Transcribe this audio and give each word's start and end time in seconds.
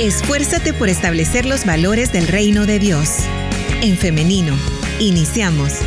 Esfuérzate 0.00 0.72
por 0.72 0.88
establecer 0.88 1.44
los 1.44 1.66
valores 1.66 2.12
del 2.12 2.26
reino 2.26 2.66
de 2.66 2.78
Dios. 2.78 3.18
En 3.82 3.96
femenino, 3.96 4.54
iniciamos. 4.98 5.80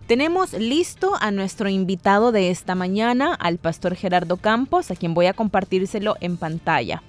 Tenemos 0.07 0.53
listo 0.53 1.15
a 1.19 1.31
nuestro 1.31 1.67
invitado 1.67 2.31
de 2.31 2.49
esta 2.49 2.75
mañana, 2.75 3.33
al 3.33 3.57
pastor 3.57 3.93
Gerardo 3.93 4.37
Campos, 4.37 4.89
a 4.89 4.95
quien 4.95 5.13
voy 5.13 5.25
a 5.25 5.33
compartírselo 5.33 6.15
en 6.21 6.37
pantalla. 6.37 7.03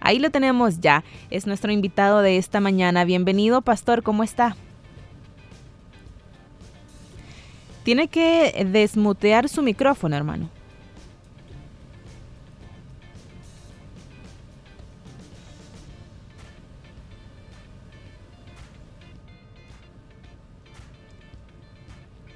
Ahí 0.00 0.18
lo 0.18 0.30
tenemos 0.30 0.80
ya. 0.80 1.04
Es 1.30 1.46
nuestro 1.46 1.70
invitado 1.70 2.20
de 2.20 2.36
esta 2.36 2.58
mañana. 2.58 3.04
Bienvenido, 3.04 3.62
pastor. 3.62 4.02
¿Cómo 4.02 4.24
está? 4.24 4.56
Tiene 7.84 8.08
que 8.08 8.66
desmutear 8.68 9.48
su 9.48 9.62
micrófono, 9.62 10.16
hermano. 10.16 10.50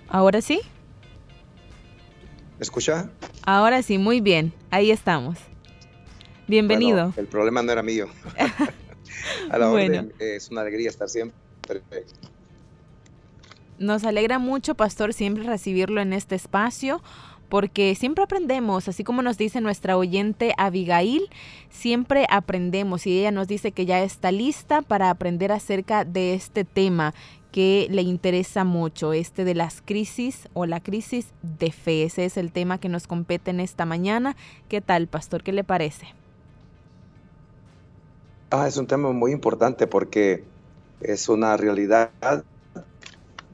¿Ahora 0.08 0.40
sí? 0.40 0.60
¿Me 2.58 2.62
escucha? 2.62 3.10
Ahora 3.44 3.82
sí, 3.82 3.98
muy 3.98 4.20
bien. 4.20 4.52
Ahí 4.70 4.90
estamos. 4.90 5.38
Bienvenido. 6.46 7.12
el 7.16 7.26
problema 7.26 7.62
no 7.62 7.72
era 7.72 7.82
mío. 7.82 8.08
A 9.50 9.58
la 9.58 9.70
orden, 9.70 10.12
es 10.18 10.50
una 10.50 10.62
alegría 10.62 10.88
estar 10.88 11.08
siempre 11.08 11.36
nos 13.78 14.04
alegra 14.04 14.38
mucho, 14.38 14.74
pastor, 14.74 15.14
siempre 15.14 15.44
recibirlo 15.44 16.00
en 16.00 16.12
este 16.12 16.34
espacio 16.34 17.00
porque 17.48 17.94
siempre 17.94 18.24
aprendemos, 18.24 18.88
así 18.88 19.04
como 19.04 19.22
nos 19.22 19.38
dice 19.38 19.60
nuestra 19.60 19.96
oyente 19.96 20.52
Abigail, 20.58 21.28
siempre 21.70 22.26
aprendemos 22.30 23.06
y 23.06 23.18
ella 23.18 23.30
nos 23.30 23.48
dice 23.48 23.72
que 23.72 23.86
ya 23.86 24.02
está 24.02 24.32
lista 24.32 24.82
para 24.82 25.10
aprender 25.10 25.52
acerca 25.52 26.04
de 26.04 26.34
este 26.34 26.64
tema 26.64 27.14
que 27.52 27.88
le 27.90 28.02
interesa 28.02 28.64
mucho, 28.64 29.12
este 29.14 29.44
de 29.44 29.54
las 29.54 29.80
crisis 29.82 30.48
o 30.52 30.66
la 30.66 30.80
crisis 30.80 31.28
de 31.42 31.72
fe. 31.72 32.04
Ese 32.04 32.26
es 32.26 32.36
el 32.36 32.52
tema 32.52 32.78
que 32.78 32.90
nos 32.90 33.06
compete 33.06 33.50
en 33.50 33.60
esta 33.60 33.86
mañana. 33.86 34.36
¿Qué 34.68 34.80
tal, 34.80 35.06
pastor? 35.06 35.42
¿Qué 35.42 35.52
le 35.52 35.64
parece? 35.64 36.06
Ah, 38.50 38.68
es 38.68 38.76
un 38.76 38.86
tema 38.86 39.12
muy 39.12 39.32
importante 39.32 39.86
porque 39.86 40.44
es 41.00 41.28
una 41.28 41.56
realidad 41.56 42.10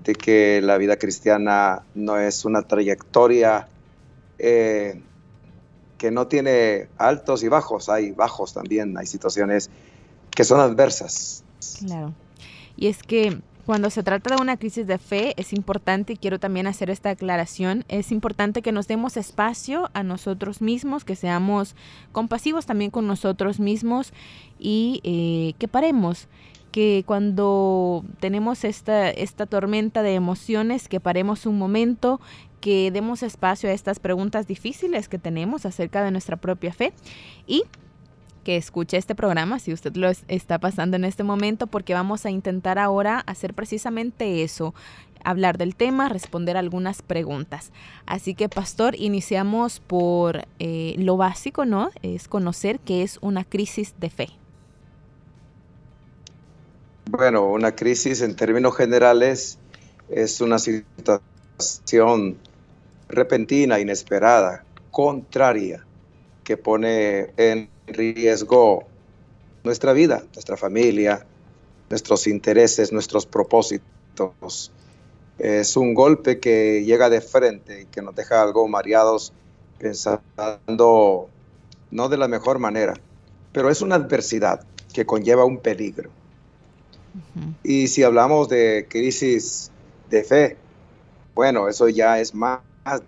de 0.05 0.15
que 0.15 0.61
la 0.61 0.77
vida 0.77 0.97
cristiana 0.97 1.83
no 1.95 2.19
es 2.19 2.45
una 2.45 2.63
trayectoria 2.63 3.69
eh, 4.39 5.01
que 5.99 6.11
no 6.11 6.27
tiene 6.27 6.89
altos 6.99 7.43
y 7.43 7.49
bajos, 7.49 7.89
hay 7.89 8.13
bajos 8.13 8.53
también, 8.53 8.97
hay 8.99 9.07
situaciones 9.07 9.71
que 10.31 10.45
son 10.45 10.61
adversas. 10.61 11.45
Claro. 11.79 12.13
Y 12.77 12.89
es 12.89 13.03
que 13.03 13.41
cuando 13.65 13.89
se 13.89 14.03
trata 14.03 14.35
de 14.35 14.43
una 14.43 14.59
crisis 14.59 14.87
de 14.87 14.99
fe, 14.99 15.33
es 15.39 15.55
importante, 15.55 16.13
y 16.13 16.17
quiero 16.17 16.39
también 16.39 16.67
hacer 16.67 16.91
esta 16.91 17.11
aclaración, 17.11 17.85
es 17.89 18.13
importante 18.13 18.61
que 18.61 18.73
nos 18.73 18.87
demos 18.89 19.17
espacio 19.17 19.91
a 19.95 20.03
nosotros 20.03 20.61
mismos, 20.61 21.05
que 21.05 21.17
seamos 21.17 21.75
compasivos 22.13 22.67
también 22.67 22.91
con 22.91 23.07
nosotros 23.07 23.61
mismos 23.61 24.13
y 24.59 25.01
eh, 25.05 25.55
que 25.59 25.69
paremos 25.69 26.29
que 26.73 27.05
cuando 27.07 28.05
tenemos 28.19 28.65
esta, 28.65 29.09
esta 29.09 29.47
tormenta 29.47 30.03
de 30.03 30.15
emociones, 30.15 30.89
que 30.89 30.99
paremos 30.99 31.47
un 31.47 31.57
momento, 31.57 32.21
que 32.65 32.91
demos 32.91 33.23
espacio 33.23 33.69
a 33.69 33.75
estas 33.75 33.99
preguntas 33.99 34.47
difíciles 34.47 35.11
que 35.11 35.19
tenemos 35.19 35.67
acerca 35.67 36.03
de 36.03 36.11
nuestra 36.11 36.39
propia 36.39 36.73
fe 36.73 36.95
y 37.47 37.65
que 38.43 38.57
escuche 38.57 38.97
este 38.97 39.15
programa 39.15 39.59
si 39.59 39.75
usted 39.75 39.95
lo 39.97 40.11
está 40.29 40.59
pasando 40.59 40.97
en 40.97 41.05
este 41.05 41.25
momento 41.25 41.67
porque 41.67 41.93
vamos 41.93 42.25
a 42.25 42.31
intentar 42.31 42.79
ahora 42.79 43.19
hacer 43.27 43.53
precisamente 43.53 44.43
eso, 44.43 44.73
hablar 45.25 45.59
del 45.59 45.77
tema, 45.77 46.09
responder 46.09 46.57
algunas 46.57 47.03
preguntas. 47.03 47.71
Así 48.07 48.35
que, 48.35 48.49
pastor, 48.49 48.95
iniciamos 48.95 49.81
por 49.81 50.47
eh, 50.59 50.95
lo 50.97 51.19
básico, 51.19 51.67
¿no? 51.67 51.91
Es 52.01 52.29
conocer 52.29 52.81
qué 52.81 53.03
es 53.03 53.19
una 53.21 53.45
crisis 53.45 53.93
de 54.01 54.09
fe. 54.09 54.29
Bueno, 57.11 57.45
una 57.45 57.77
crisis 57.77 58.23
en 58.23 58.35
términos 58.35 58.75
generales 58.75 59.59
es 60.09 60.41
una 60.41 60.59
situación 60.59 62.39
repentina, 63.15 63.81
inesperada, 63.81 64.65
contraria, 64.91 65.85
que 66.43 66.57
pone 66.57 67.33
en 67.37 67.69
riesgo 67.87 68.85
nuestra 69.63 69.93
vida, 69.93 70.25
nuestra 70.35 70.57
familia, 70.57 71.27
nuestros 71.91 72.27
intereses, 72.27 72.93
nuestros 72.93 73.27
propósitos. 73.27 74.71
Es 75.39 75.77
un 75.77 75.95
golpe 75.95 76.39
que 76.39 76.85
llega 76.85 77.11
de 77.11 77.21
frente 77.21 77.83
y 77.83 77.87
que 77.87 78.03
nos 78.03 78.15
deja 78.15 78.43
algo 78.43 78.69
mareados 78.69 79.33
pensando 79.79 81.29
no 81.91 82.09
de 82.09 82.17
la 82.17 82.29
mejor 82.29 82.59
manera, 82.59 82.95
pero 83.53 83.71
es 83.71 83.83
una 83.83 83.97
adversidad 83.97 84.65
que 84.93 85.07
conlleva 85.07 85.45
un 85.45 85.59
peligro. 85.59 86.11
Y 87.63 87.89
si 87.89 88.03
hablamos 88.03 88.49
de 88.49 88.87
crisis 88.89 89.71
de 90.11 90.25
fe, 90.25 90.57
bueno, 91.35 91.69
eso 91.69 91.89
ya 91.89 92.21
es 92.21 92.35
más, 92.35 92.61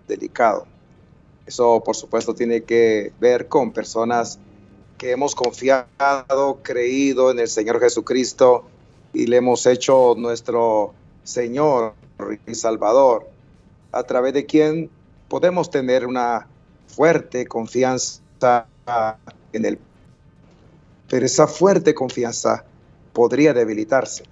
delicado. 0.07 0.67
Eso, 1.47 1.83
por 1.85 1.95
supuesto, 1.95 2.35
tiene 2.35 2.63
que 2.63 3.13
ver 3.21 3.49
con 3.49 3.73
personas 3.73 4.39
que 4.99 5.13
hemos 5.13 5.35
confiado, 5.35 6.61
creído 6.63 7.31
en 7.31 7.39
el 7.39 7.49
Señor 7.49 7.81
Jesucristo 7.81 8.65
y 9.13 9.27
le 9.27 9.37
hemos 9.37 9.67
hecho 9.67 10.15
nuestro 10.17 10.95
Señor 11.23 11.95
y 12.47 12.55
Salvador, 12.55 13.29
a 13.93 14.03
través 14.03 14.33
de 14.33 14.47
quien 14.47 14.91
podemos 15.29 15.71
tener 15.71 16.07
una 16.07 16.47
fuerte 16.87 17.47
confianza 17.47 18.67
en 19.53 19.65
Él. 19.65 19.79
Pero 21.09 21.27
esa 21.27 21.47
fuerte 21.47 21.95
confianza 21.95 22.65
podría 23.13 23.53
debilitarse. 23.53 24.25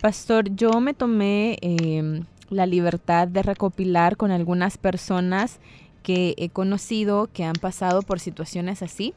Pastor, 0.00 0.54
yo 0.54 0.80
me 0.80 0.92
tomé 0.92 1.56
em, 1.62 2.24
la 2.50 2.66
libertad 2.66 3.28
de 3.28 3.42
recopilar 3.42 4.16
con 4.16 4.30
algunas 4.30 4.78
personas 4.78 5.58
que 6.02 6.34
he 6.36 6.50
conocido 6.50 7.28
que 7.32 7.44
han 7.44 7.54
pasado 7.54 8.02
por 8.02 8.20
situaciones 8.20 8.82
así. 8.82 9.14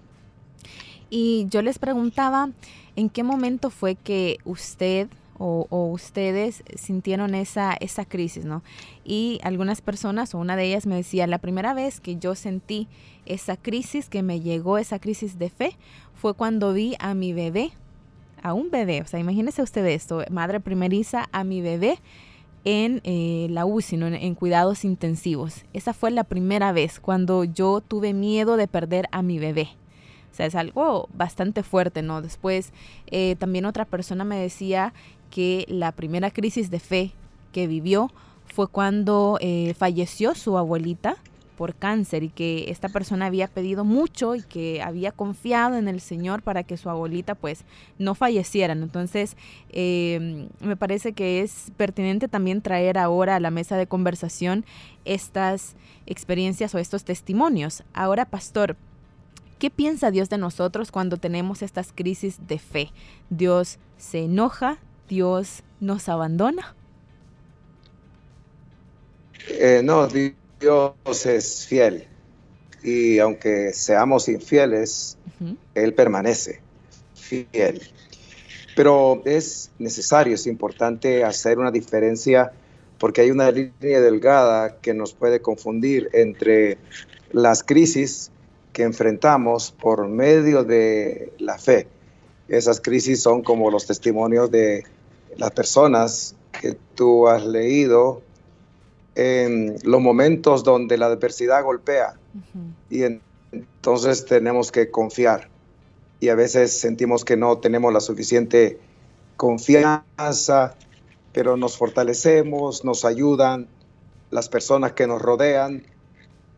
Y 1.09 1.47
yo 1.49 1.61
les 1.61 1.79
preguntaba 1.79 2.49
en 2.95 3.09
qué 3.09 3.23
momento 3.23 3.69
fue 3.69 3.95
que 3.95 4.39
usted 4.45 5.07
o, 5.39 5.67
ustedes 5.91 6.63
sintieron 6.75 7.35
esa, 7.35 7.73
esa 7.79 8.05
crisis, 8.05 8.45
¿no? 8.45 8.63
Y 9.05 9.39
algunas 9.43 9.81
personas, 9.81 10.33
o 10.33 10.39
una 10.39 10.55
de 10.55 10.65
ellas 10.65 10.87
me 10.87 10.95
decía, 10.95 11.27
la 11.27 11.37
primera 11.37 11.75
vez 11.75 11.99
que 11.99 12.15
yo 12.15 12.33
sentí 12.33 12.87
esa 13.25 13.55
crisis, 13.55 14.09
que 14.09 14.23
me 14.23 14.39
llegó 14.39 14.79
esa 14.79 14.99
crisis 14.99 15.37
de 15.37 15.49
fe, 15.49 15.77
fue 16.15 16.33
cuando 16.33 16.73
vi 16.73 16.95
a 16.99 17.13
mi 17.13 17.33
bebé, 17.33 17.71
a 18.41 18.53
un 18.53 18.71
bebé, 18.71 19.01
o 19.01 19.05
sea, 19.05 19.19
imagínese 19.19 19.61
usted 19.61 19.85
esto, 19.85 20.23
madre 20.31 20.59
primeriza 20.59 21.27
a 21.31 21.43
mi 21.43 21.61
bebé 21.61 21.99
en 22.67 22.99
eh, 23.05 23.47
la 23.49 23.65
UCI, 23.65 23.95
en, 23.95 24.35
cuidados 24.35 24.83
intensivos. 24.83 25.63
Esa 25.71 25.93
fue 25.93 26.11
la 26.11 26.25
primera 26.25 26.73
vez 26.73 26.99
cuando 26.99 27.45
yo 27.45 27.79
tuve 27.79 28.13
miedo 28.13 28.57
de 28.57 28.67
perder 28.67 29.07
a 29.13 29.21
mi 29.21 29.39
bebé. 29.39 29.69
O 30.33 30.35
sea, 30.35 30.47
es 30.47 30.53
algo 30.53 31.07
bastante 31.13 31.63
fuerte, 31.63 32.01
¿no? 32.01 32.21
Después, 32.21 32.73
eh, 33.09 33.37
también 33.39 33.63
otra 33.63 33.85
persona 33.85 34.25
me 34.25 34.35
decía 34.35 34.93
que 35.31 35.63
la 35.69 35.93
primera 35.93 36.29
crisis 36.29 36.69
de 36.69 36.81
fe 36.81 37.13
que 37.53 37.67
vivió 37.67 38.11
fue 38.53 38.67
cuando 38.67 39.37
eh, 39.39 39.73
falleció 39.73 40.35
su 40.35 40.57
abuelita 40.57 41.15
por 41.57 41.75
cáncer 41.75 42.23
y 42.23 42.29
que 42.29 42.69
esta 42.69 42.87
persona 42.87 43.25
había 43.25 43.47
pedido 43.47 43.83
mucho 43.83 44.35
y 44.35 44.43
que 44.43 44.81
había 44.81 45.11
confiado 45.11 45.75
en 45.75 45.89
el 45.89 45.99
Señor 45.99 46.43
para 46.43 46.63
que 46.63 46.77
su 46.77 46.89
abuelita 46.89 47.35
pues 47.35 47.65
no 47.97 48.15
falleciera. 48.15 48.73
Entonces 48.73 49.35
em, 49.69 50.47
me 50.61 50.77
parece 50.77 51.11
que 51.11 51.41
es 51.41 51.71
pertinente 51.75 52.29
también 52.29 52.61
traer 52.61 52.97
ahora 52.97 53.35
a 53.35 53.39
la 53.41 53.51
mesa 53.51 53.75
de 53.75 53.87
conversación 53.87 54.63
estas 55.03 55.75
experiencias 56.05 56.73
o 56.75 56.77
estos 56.77 57.03
testimonios. 57.03 57.83
Ahora, 57.93 58.25
pastor, 58.25 58.77
¿qué 59.59 59.69
piensa 59.69 60.11
Dios 60.11 60.29
de 60.29 60.37
nosotros 60.37 60.91
cuando 60.91 61.17
tenemos 61.17 61.61
estas 61.63 61.91
crisis 61.91 62.47
de 62.47 62.59
fe? 62.59 62.91
¿Dios 63.29 63.79
se 63.97 64.19
enoja? 64.25 64.77
¿Dios 65.09 65.63
nos 65.79 66.07
abandona? 66.07 66.75
Eh, 69.49 69.81
no, 69.83 70.07
Dios 70.59 71.25
es 71.25 71.65
fiel 71.67 72.07
y 72.83 73.19
aunque 73.19 73.73
seamos 73.73 74.27
infieles, 74.29 75.17
Él 75.75 75.93
permanece 75.93 76.61
fiel. 77.13 77.81
Pero 78.75 79.21
es 79.25 79.71
necesario, 79.79 80.35
es 80.35 80.47
importante 80.47 81.23
hacer 81.23 81.59
una 81.59 81.71
diferencia 81.71 82.51
porque 82.97 83.21
hay 83.21 83.31
una 83.31 83.51
línea 83.51 84.01
delgada 84.01 84.77
que 84.79 84.93
nos 84.93 85.13
puede 85.13 85.41
confundir 85.41 86.09
entre 86.13 86.77
las 87.31 87.63
crisis 87.63 88.31
que 88.73 88.83
enfrentamos 88.83 89.71
por 89.71 90.07
medio 90.07 90.63
de 90.63 91.33
la 91.39 91.57
fe. 91.57 91.87
Esas 92.47 92.79
crisis 92.79 93.21
son 93.21 93.43
como 93.43 93.69
los 93.69 93.85
testimonios 93.85 94.49
de 94.49 94.83
las 95.35 95.51
personas 95.51 96.35
que 96.61 96.77
tú 96.95 97.27
has 97.27 97.45
leído 97.45 98.21
en 99.17 99.77
los 99.83 99.99
momentos 99.99 100.63
donde 100.63 100.95
la 100.95 101.07
adversidad 101.07 101.63
golpea 101.63 102.19
y 102.87 103.01
entonces 103.01 104.25
tenemos 104.25 104.71
que 104.71 104.91
confiar 104.91 105.49
y 106.19 106.29
a 106.29 106.35
veces 106.35 106.79
sentimos 106.79 107.25
que 107.25 107.35
no 107.35 107.57
tenemos 107.57 107.91
la 107.91 107.99
suficiente 107.99 108.79
confianza, 109.35 110.75
pero 111.33 111.57
nos 111.57 111.77
fortalecemos, 111.77 112.85
nos 112.85 113.05
ayudan 113.05 113.67
las 114.29 114.49
personas 114.49 114.91
que 114.91 115.07
nos 115.07 115.19
rodean, 115.19 115.83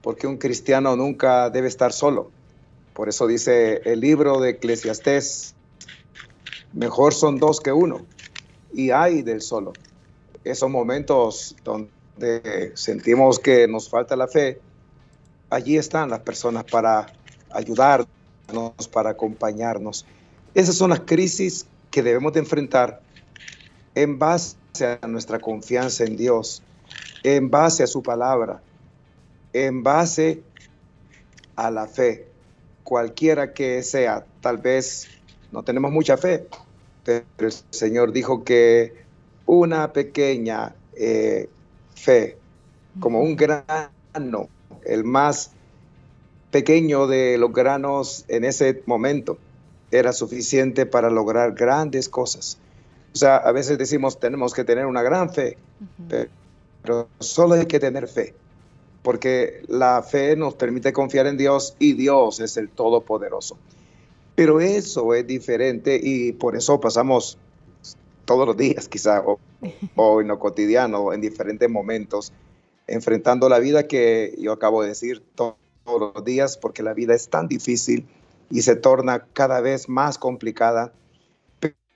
porque 0.01 0.27
un 0.27 0.35
cristiano 0.35 0.97
nunca 0.97 1.50
debe 1.50 1.69
estar 1.69 1.94
solo. 1.94 2.29
Por 2.94 3.07
eso 3.07 3.25
dice 3.25 3.81
el 3.85 4.01
libro 4.01 4.41
de 4.41 4.51
Eclesiastés, 4.51 5.55
mejor 6.73 7.13
son 7.13 7.38
dos 7.38 7.62
que 7.62 7.71
uno, 7.71 8.05
y 8.73 8.91
hay 8.91 9.21
del 9.21 9.41
solo. 9.41 9.71
Esos 10.44 10.69
momentos 10.69 11.55
donde 11.63 11.99
sentimos 12.75 13.39
que 13.39 13.68
nos 13.68 13.89
falta 13.89 14.16
la 14.16 14.27
fe, 14.27 14.60
allí 15.50 15.77
están 15.77 16.10
las 16.10 16.19
personas 16.19 16.63
para 16.66 17.07
ayudarnos, 17.51 18.07
para 18.92 19.12
acompañarnos. 19.12 20.06
Esas 20.54 20.75
son 20.75 20.92
las 20.92 21.01
crisis 21.01 21.66
que 21.92 22.04
debemos 22.04 22.33
de 22.33 22.39
enfrentar 22.39 23.01
en 23.95 24.19
base 24.19 24.56
a 25.01 25.07
nuestra 25.07 25.39
confianza 25.39 26.04
en 26.04 26.16
Dios, 26.16 26.62
en 27.24 27.50
base 27.50 27.83
a 27.83 27.88
su 27.88 28.01
palabra, 28.01 28.62
en 29.54 29.83
base 29.83 30.42
a 31.56 31.72
la 31.72 31.88
fe, 31.88 32.27
cualquiera 32.83 33.54
que 33.54 33.83
sea. 33.83 34.25
Tal 34.42 34.57
vez 34.57 35.07
no 35.51 35.63
tenemos 35.63 35.92
mucha 35.92 36.18
fe, 36.18 36.48
pero 37.04 37.25
el 37.39 37.54
Señor 37.72 38.12
dijo 38.12 38.44
que 38.44 38.94
una 39.45 39.92
pequeña 39.92 40.75
eh, 40.95 41.50
fe, 42.00 42.38
como 43.00 43.22
un 43.22 43.36
grano, 43.36 44.50
el 44.86 45.04
más 45.04 45.51
pequeño 46.51 47.07
de 47.07 47.38
los 47.38 47.54
granos 47.54 48.25
en 48.28 48.44
ese 48.44 48.81
momento, 48.86 49.38
era 49.92 50.13
suficiente 50.13 50.86
para 50.86 51.10
lograr 51.10 51.54
grandes 51.54 52.10
cosas. 52.10 52.57
O 53.13 53.18
sea, 53.18 53.38
a 53.38 53.51
veces 53.51 53.78
decimos 53.78 54.19
tenemos 54.19 54.54
que 54.54 54.63
tener 54.63 54.86
una 54.86 55.01
gran 55.01 55.31
fe, 55.31 55.57
pero 56.81 57.07
solo 57.19 57.56
hay 57.56 57.66
que 57.66 57.80
tener 57.80 58.07
fe, 58.07 58.34
porque 59.01 59.63
la 59.68 60.04
fe 60.04 60.36
nos 60.36 60.54
permite 60.56 60.94
confiar 60.94 61.28
en 61.28 61.38
Dios 61.38 61.75
y 61.80 61.94
Dios 61.94 62.40
es 62.40 62.57
el 62.57 62.69
Todopoderoso. 62.69 63.57
Pero 64.36 64.62
eso 64.62 65.13
es 65.13 65.28
diferente 65.28 66.00
y 66.01 66.31
por 66.31 66.56
eso 66.56 66.80
pasamos 66.80 67.38
todos 68.29 68.45
los 68.45 68.55
días, 68.55 68.87
quizá, 68.87 69.23
o, 69.25 69.39
o 69.95 70.21
en 70.21 70.27
lo 70.27 70.37
cotidiano, 70.37 71.13
en 71.13 71.19
diferentes 71.19 71.67
momentos, 71.67 72.31
enfrentando 72.85 73.49
la 73.49 73.57
vida 73.57 73.87
que 73.87 74.35
yo 74.37 74.51
acabo 74.51 74.83
de 74.83 74.89
decir 74.89 75.23
todos 75.33 75.55
los 75.87 76.23
días, 76.23 76.55
porque 76.55 76.83
la 76.83 76.93
vida 76.93 77.15
es 77.15 77.29
tan 77.29 77.47
difícil 77.47 78.05
y 78.51 78.61
se 78.61 78.75
torna 78.75 79.25
cada 79.33 79.61
vez 79.61 79.89
más 79.89 80.19
complicada. 80.19 80.93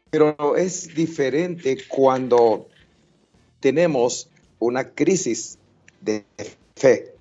Pero 0.09 0.55
es 0.55 0.95
diferente 0.95 1.77
cuando 1.87 2.65
tenemos 3.59 4.27
una 4.57 4.89
crisis 4.89 5.59
de 6.01 6.25
fe. 6.75 7.13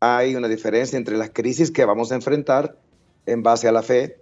Hay 0.00 0.34
una 0.34 0.48
diferencia 0.48 0.98
entre 0.98 1.16
las 1.16 1.30
crisis 1.30 1.70
que 1.70 1.86
vamos 1.86 2.12
a 2.12 2.16
enfrentar 2.16 2.76
en 3.24 3.42
base 3.42 3.68
a 3.68 3.72
la 3.72 3.82
fe 3.82 4.20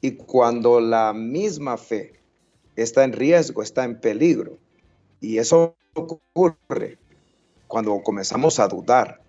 y 0.00 0.12
cuando 0.12 0.80
la 0.80 1.12
misma 1.12 1.76
fe 1.76 2.19
está 2.82 3.04
en 3.04 3.12
riesgo, 3.12 3.62
está 3.62 3.84
en 3.84 4.00
peligro. 4.00 4.58
Y 5.20 5.38
eso 5.38 5.76
ocurre 5.94 6.98
cuando 7.66 8.02
comenzamos 8.02 8.58
a 8.58 8.68
dudar 8.68 9.20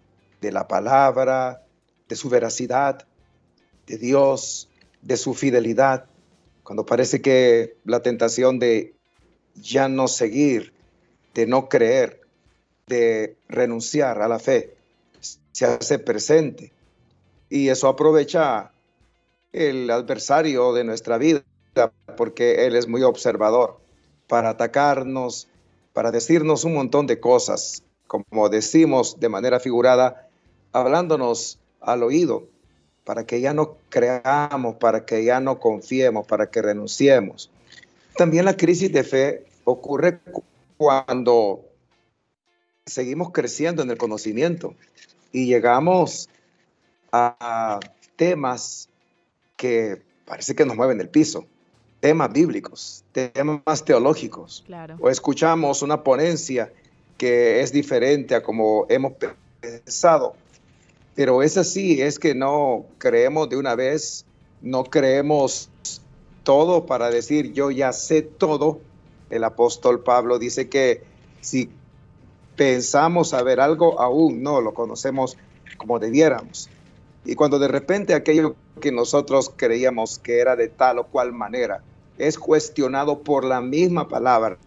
de 0.41 0.51
la 0.51 0.67
palabra, 0.67 1.63
de 2.07 2.15
su 2.15 2.29
veracidad, 2.29 3.05
de 3.87 3.97
Dios, 3.97 4.69
de 5.01 5.17
su 5.17 5.33
fidelidad, 5.33 6.05
cuando 6.63 6.85
parece 6.85 7.21
que 7.21 7.75
la 7.85 8.01
tentación 8.01 8.59
de 8.59 8.93
ya 9.55 9.89
no 9.89 10.07
seguir, 10.07 10.73
de 11.33 11.45
no 11.45 11.67
creer, 11.69 12.21
de 12.87 13.35
renunciar 13.47 14.21
a 14.21 14.27
la 14.27 14.39
fe, 14.39 14.75
se 15.51 15.65
hace 15.65 15.99
presente. 15.99 16.71
Y 17.49 17.69
eso 17.69 17.87
aprovecha 17.87 18.71
el 19.51 19.89
adversario 19.89 20.73
de 20.73 20.83
nuestra 20.83 21.17
vida, 21.17 21.43
porque 22.17 22.65
él 22.65 22.75
es 22.75 22.87
muy 22.87 23.03
observador, 23.03 23.79
para 24.27 24.49
atacarnos, 24.49 25.47
para 25.93 26.11
decirnos 26.11 26.63
un 26.63 26.73
montón 26.73 27.07
de 27.07 27.19
cosas 27.19 27.83
como 28.11 28.49
decimos 28.49 29.21
de 29.21 29.29
manera 29.29 29.61
figurada, 29.61 30.27
hablándonos 30.73 31.59
al 31.79 32.03
oído, 32.03 32.45
para 33.05 33.25
que 33.25 33.39
ya 33.39 33.53
no 33.53 33.77
creamos, 33.87 34.75
para 34.75 35.05
que 35.05 35.23
ya 35.23 35.39
no 35.39 35.59
confiemos, 35.59 36.27
para 36.27 36.49
que 36.51 36.61
renunciemos. 36.61 37.49
También 38.17 38.43
la 38.43 38.57
crisis 38.57 38.91
de 38.91 39.05
fe 39.05 39.45
ocurre 39.63 40.19
cuando 40.75 41.61
seguimos 42.85 43.31
creciendo 43.31 43.81
en 43.81 43.91
el 43.91 43.97
conocimiento 43.97 44.75
y 45.31 45.45
llegamos 45.45 46.27
a 47.13 47.79
temas 48.17 48.89
que 49.55 50.01
parece 50.25 50.53
que 50.53 50.65
nos 50.65 50.75
mueven 50.75 50.99
el 50.99 51.07
piso, 51.07 51.45
temas 52.01 52.33
bíblicos, 52.33 53.05
temas 53.13 53.85
teológicos. 53.85 54.65
O 54.99 55.09
escuchamos 55.09 55.81
una 55.83 56.03
ponencia 56.03 56.73
que 57.17 57.61
es 57.61 57.71
diferente 57.71 58.35
a 58.35 58.43
como 58.43 58.87
hemos 58.89 59.13
pensado. 59.61 60.33
Pero 61.15 61.43
es 61.43 61.57
así, 61.57 62.01
es 62.01 62.17
que 62.17 62.33
no 62.33 62.85
creemos 62.97 63.47
de 63.49 63.57
una 63.57 63.75
vez, 63.75 64.25
no 64.61 64.83
creemos 64.83 65.69
todo 66.43 66.87
para 66.87 67.09
decir 67.09 67.53
yo 67.53 67.69
ya 67.69 67.93
sé 67.93 68.23
todo. 68.23 68.79
El 69.29 69.43
apóstol 69.43 70.01
Pablo 70.01 70.39
dice 70.39 70.67
que 70.67 71.03
si 71.39 71.69
pensamos 72.55 73.29
saber 73.29 73.59
algo, 73.59 73.99
aún 74.01 74.41
no 74.41 74.59
lo 74.59 74.73
conocemos 74.73 75.37
como 75.77 75.99
debiéramos. 75.99 76.67
Y 77.25 77.35
cuando 77.35 77.59
de 77.59 77.67
repente 77.67 78.15
aquello 78.15 78.55
que 78.81 78.91
nosotros 78.91 79.53
creíamos 79.55 80.17
que 80.17 80.39
era 80.39 80.55
de 80.55 80.67
tal 80.67 80.97
o 80.97 81.05
cual 81.05 81.33
manera 81.33 81.83
es 82.27 82.37
cuestionado 82.37 83.19
por 83.19 83.43
la 83.43 83.61
misma 83.61 84.07
palabra, 84.07 84.57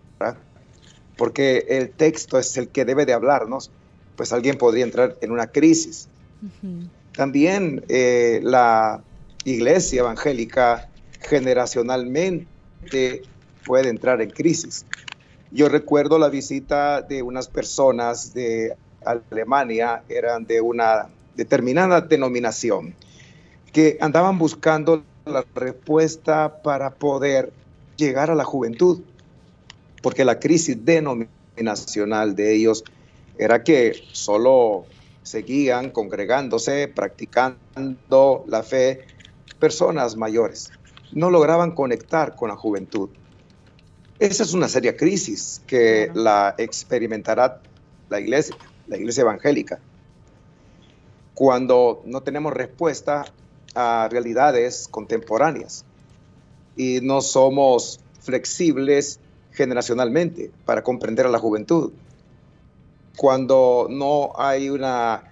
porque 1.17 1.67
el 1.69 1.91
texto 1.91 2.39
es 2.39 2.57
el 2.57 2.69
que 2.69 2.85
debe 2.85 3.07
de 3.07 3.13
hablarnos, 3.13 3.71
pues 4.17 4.33
alguien 4.33 4.59
podría 4.59 4.85
entrar 4.85 5.17
en 5.21 5.31
una 5.31 5.47
crisis. 5.47 6.09
También 7.13 7.85
eh, 7.89 8.41
la 8.43 9.03
iglesia 9.45 10.01
evangélica 10.01 10.89
generacionalmente 11.21 12.47
puede 13.65 13.89
entrar 13.89 14.21
en 14.21 14.31
crisis. 14.31 14.85
Yo 15.51 15.69
recuerdo 15.69 16.19
la 16.19 16.29
visita 16.29 17.03
de 17.03 17.23
unas 17.23 17.47
personas 17.47 18.35
de 18.35 18.77
Alemania, 19.05 20.03
eran 20.09 20.45
de 20.45 20.61
una 20.61 21.09
determinada 21.37 22.01
denominación, 22.01 22.95
que 23.73 23.97
andaban 24.01 24.39
buscando 24.39 25.05
la 25.27 25.45
respuesta 25.55 26.63
para 26.63 26.91
poder 26.91 27.53
llegar 27.97 28.31
a 28.31 28.35
la 28.35 28.45
juventud 28.45 29.01
porque 30.05 30.27
la 30.27 30.39
crisis 30.39 30.85
denominacional 30.85 32.37
de 32.37 32.55
ellos 32.55 32.85
era 33.39 33.65
que 33.65 33.95
solo 34.13 34.85
seguían 35.23 35.89
congregándose, 35.89 36.89
practicando 36.89 38.45
la 38.47 38.63
fe, 38.63 39.07
personas 39.59 40.15
mayores. 40.15 40.71
No 41.13 41.31
lograban 41.31 41.71
conectar 41.71 42.37
con 42.37 42.51
la 42.51 42.57
juventud. 42.57 43.09
Esa 44.19 44.43
es 44.43 44.53
una 44.53 44.69
seria 44.69 44.95
crisis 44.95 45.63
que 45.67 46.11
la 46.13 46.55
experimentará 46.59 47.63
la 48.11 48.21
iglesia, 48.21 48.55
la 48.87 48.99
iglesia 48.99 49.23
evangélica, 49.23 49.79
cuando 51.33 52.03
no 52.05 52.21
tenemos 52.21 52.53
respuesta 52.53 53.25
a 53.75 54.09
realidades 54.11 54.89
contemporáneas 54.91 55.85
y 56.77 57.01
no 57.03 57.21
somos 57.21 58.01
flexibles 58.21 59.21
generacionalmente 59.53 60.51
para 60.65 60.83
comprender 60.83 61.27
a 61.27 61.31
la 61.31 61.39
juventud. 61.39 61.93
cuando 63.17 63.87
no 63.89 64.33
hay 64.37 64.71
una 64.71 65.23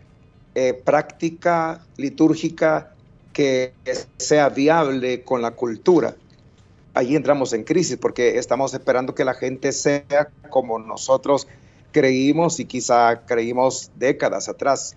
eh, 0.55 0.73
práctica 0.73 1.85
litúrgica 1.97 2.95
que 3.33 3.73
sea 4.19 4.51
viable 4.51 5.25
con 5.25 5.43
la 5.43 5.51
cultura. 5.51 6.15
Ahí 6.95 7.17
entramos 7.17 7.53
en 7.55 7.65
crisis 7.65 7.97
porque 7.97 8.39
estamos 8.39 8.73
esperando 8.73 9.17
que 9.17 9.25
la 9.25 9.35
gente 9.35 9.73
sea 9.73 10.29
como 10.51 10.79
nosotros 10.79 11.49
creímos 11.91 12.61
y 12.61 12.67
quizá 12.67 13.25
creímos 13.27 13.91
décadas 13.97 14.49
atrás. 14.49 14.95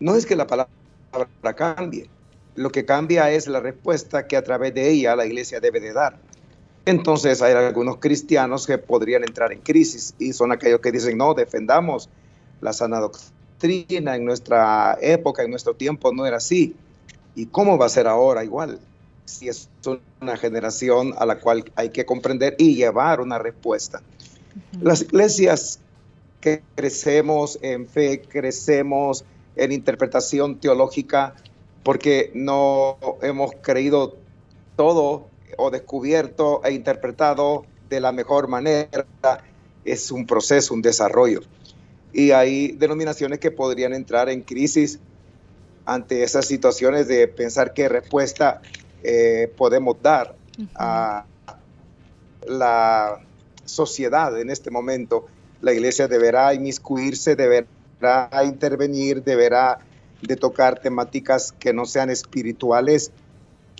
No 0.00 0.14
es 0.14 0.26
que 0.26 0.34
la 0.34 0.46
palabra 0.46 0.68
cambie, 1.54 2.08
lo 2.56 2.70
que 2.70 2.84
cambia 2.84 3.30
es 3.30 3.46
la 3.46 3.60
respuesta 3.60 4.26
que 4.26 4.36
a 4.36 4.42
través 4.42 4.74
de 4.74 4.90
ella 4.90 5.14
la 5.14 5.26
iglesia 5.26 5.60
debe 5.60 5.80
de 5.80 5.92
dar. 5.92 6.18
Entonces 6.84 7.42
hay 7.42 7.52
algunos 7.52 7.98
cristianos 7.98 8.66
que 8.66 8.78
podrían 8.78 9.24
entrar 9.24 9.52
en 9.52 9.60
crisis 9.60 10.14
y 10.18 10.32
son 10.32 10.52
aquellos 10.52 10.80
que 10.80 10.92
dicen, 10.92 11.18
no, 11.18 11.34
defendamos 11.34 12.08
la 12.60 12.72
sana 12.72 13.00
doctrina 13.00 14.16
en 14.16 14.24
nuestra 14.24 14.96
época, 15.00 15.42
en 15.42 15.50
nuestro 15.50 15.74
tiempo 15.74 16.12
no 16.12 16.26
era 16.26 16.36
así. 16.36 16.74
¿Y 17.34 17.46
cómo 17.46 17.76
va 17.76 17.86
a 17.86 17.90
ser 17.90 18.06
ahora 18.06 18.44
igual? 18.44 18.78
Si 19.24 19.48
es 19.48 19.68
una 20.20 20.36
generación 20.36 21.12
a 21.18 21.26
la 21.26 21.40
cual 21.40 21.64
hay 21.74 21.90
que 21.90 22.06
comprender 22.06 22.54
y 22.58 22.76
llevar 22.76 23.20
una 23.20 23.38
respuesta. 23.38 24.00
Las 24.80 25.02
iglesias 25.02 25.80
que 26.40 26.62
crecemos 26.76 27.58
en 27.60 27.88
fe, 27.88 28.22
crecemos 28.22 29.24
en 29.56 29.72
interpretación 29.72 30.60
teológica, 30.60 31.34
porque 31.86 32.32
no 32.34 32.98
hemos 33.22 33.52
creído 33.62 34.16
todo 34.74 35.28
o 35.56 35.70
descubierto 35.70 36.60
e 36.64 36.72
interpretado 36.72 37.64
de 37.88 38.00
la 38.00 38.10
mejor 38.10 38.48
manera. 38.48 39.06
Es 39.84 40.10
un 40.10 40.26
proceso, 40.26 40.74
un 40.74 40.82
desarrollo. 40.82 41.42
Y 42.12 42.32
hay 42.32 42.72
denominaciones 42.72 43.38
que 43.38 43.52
podrían 43.52 43.94
entrar 43.94 44.28
en 44.28 44.42
crisis 44.42 44.98
ante 45.84 46.24
esas 46.24 46.46
situaciones 46.46 47.06
de 47.06 47.28
pensar 47.28 47.72
qué 47.72 47.88
respuesta 47.88 48.62
eh, 49.04 49.52
podemos 49.56 49.96
dar 50.02 50.34
a 50.74 51.24
la 52.48 53.20
sociedad 53.64 54.36
en 54.40 54.50
este 54.50 54.72
momento. 54.72 55.28
La 55.60 55.72
iglesia 55.72 56.08
deberá 56.08 56.52
inmiscuirse, 56.52 57.36
deberá 57.36 58.28
intervenir, 58.42 59.22
deberá 59.22 59.78
de 60.22 60.36
tocar 60.36 60.80
temáticas 60.80 61.52
que 61.52 61.72
no 61.72 61.84
sean 61.84 62.10
espirituales, 62.10 63.10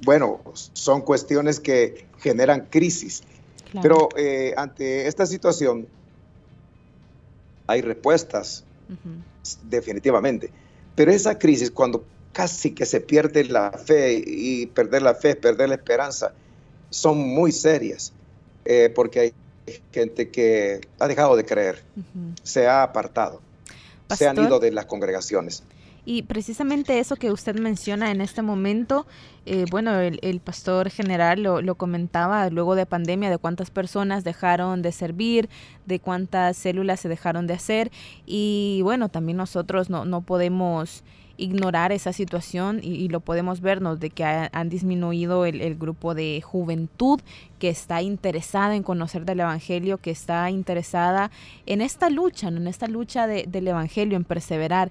bueno, 0.04 0.40
son 0.52 1.00
cuestiones 1.00 1.60
que 1.60 2.06
generan 2.18 2.66
crisis. 2.70 3.22
Pero 3.82 4.08
eh, 4.16 4.54
ante 4.56 5.06
esta 5.06 5.26
situación 5.26 5.86
hay 7.66 7.82
respuestas, 7.82 8.64
definitivamente. 9.64 10.50
Pero 10.94 11.10
esa 11.10 11.38
crisis, 11.38 11.70
cuando 11.70 12.04
casi 12.32 12.72
que 12.72 12.86
se 12.86 13.00
pierde 13.00 13.44
la 13.44 13.72
fe 13.72 14.22
y 14.24 14.66
perder 14.66 15.02
la 15.02 15.14
fe, 15.14 15.36
perder 15.36 15.68
la 15.70 15.74
esperanza, 15.74 16.32
son 16.90 17.18
muy 17.18 17.52
serias, 17.52 18.12
eh, 18.64 18.90
porque 18.94 19.20
hay 19.20 19.34
gente 19.92 20.30
que 20.30 20.80
ha 20.98 21.08
dejado 21.08 21.36
de 21.36 21.44
creer, 21.44 21.82
se 22.42 22.66
ha 22.66 22.82
apartado, 22.82 23.40
se 24.14 24.28
han 24.28 24.38
ido 24.38 24.60
de 24.60 24.70
las 24.70 24.86
congregaciones. 24.86 25.62
Y 26.08 26.22
precisamente 26.22 27.00
eso 27.00 27.16
que 27.16 27.32
usted 27.32 27.58
menciona 27.58 28.12
en 28.12 28.20
este 28.20 28.40
momento, 28.40 29.06
eh, 29.44 29.64
bueno, 29.72 29.98
el, 29.98 30.40
pastor 30.40 30.88
general 30.88 31.42
lo, 31.42 31.60
lo, 31.60 31.74
comentaba 31.74 32.48
luego 32.48 32.76
de 32.76 32.86
pandemia, 32.86 33.28
de 33.28 33.38
cuántas 33.38 33.70
personas 33.70 34.22
dejaron 34.22 34.82
de 34.82 34.92
servir, 34.92 35.48
de 35.84 35.98
cuántas 35.98 36.56
células 36.56 37.00
se 37.00 37.08
dejaron 37.08 37.48
de 37.48 37.54
hacer. 37.54 37.90
Y 38.24 38.82
bueno, 38.84 39.08
también 39.08 39.36
nosotros 39.36 39.90
no, 39.90 40.04
no 40.04 40.20
podemos 40.20 41.02
ignorar 41.36 41.92
esa 41.92 42.12
situación 42.12 42.80
y, 42.82 43.08
lo 43.08 43.20
podemos 43.20 43.60
vernos 43.60 44.00
de 44.00 44.10
que 44.10 44.24
han 44.24 44.68
disminuido 44.68 45.44
el, 45.44 45.76
grupo 45.76 46.14
de 46.14 46.40
juventud 46.42 47.20
que 47.58 47.68
está 47.68 48.02
interesada 48.02 48.76
en 48.76 48.82
conocer 48.82 49.24
del 49.24 49.40
Evangelio, 49.40 49.98
que 49.98 50.10
está 50.10 50.50
interesada 50.50 51.30
en 51.66 51.80
esta 51.80 52.10
lucha, 52.10 52.48
en 52.48 52.66
esta 52.66 52.86
lucha 52.86 53.26
del 53.26 53.68
Evangelio, 53.68 54.16
en 54.16 54.24
perseverar. 54.24 54.90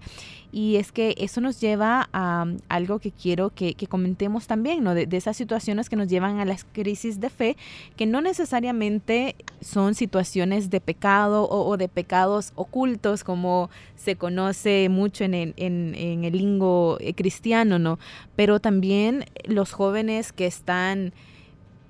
Y 0.51 0.77
es 0.77 0.93
que 0.93 1.15
eso 1.17 1.41
nos 1.41 1.60
lleva 1.60 2.07
a 2.13 2.45
algo 2.69 3.00
que 3.00 3.12
quiero 3.12 3.50
que, 3.50 3.75
comentemos 3.89 4.48
también, 4.48 4.84
¿no? 4.84 4.93
De, 4.95 5.07
esas 5.12 5.36
situaciones 5.36 5.89
que 5.89 5.98
nos 5.98 6.07
llevan 6.07 6.39
a 6.39 6.45
las 6.45 6.63
crisis 6.63 7.19
de 7.19 7.29
fe, 7.29 7.57
que 7.98 8.05
no 8.05 8.22
necesariamente 8.22 9.36
son 9.60 9.95
situaciones 9.95 10.69
de 10.69 10.79
pecado 10.79 11.48
o, 11.50 11.75
de 11.77 11.89
pecados 11.89 12.53
ocultos, 12.55 13.24
como 13.24 13.69
se 13.98 14.15
conoce 14.15 14.88
mucho 14.89 15.25
en 15.25 15.36
en 15.57 16.24
el 16.24 16.38
lingo 16.38 16.98
eh, 17.00 17.13
cristiano, 17.13 17.79
¿no? 17.79 18.00
Pero 18.36 18.60
también 18.60 19.25
los 19.45 19.72
jóvenes 19.72 20.31
que 20.31 20.45
están 20.45 21.13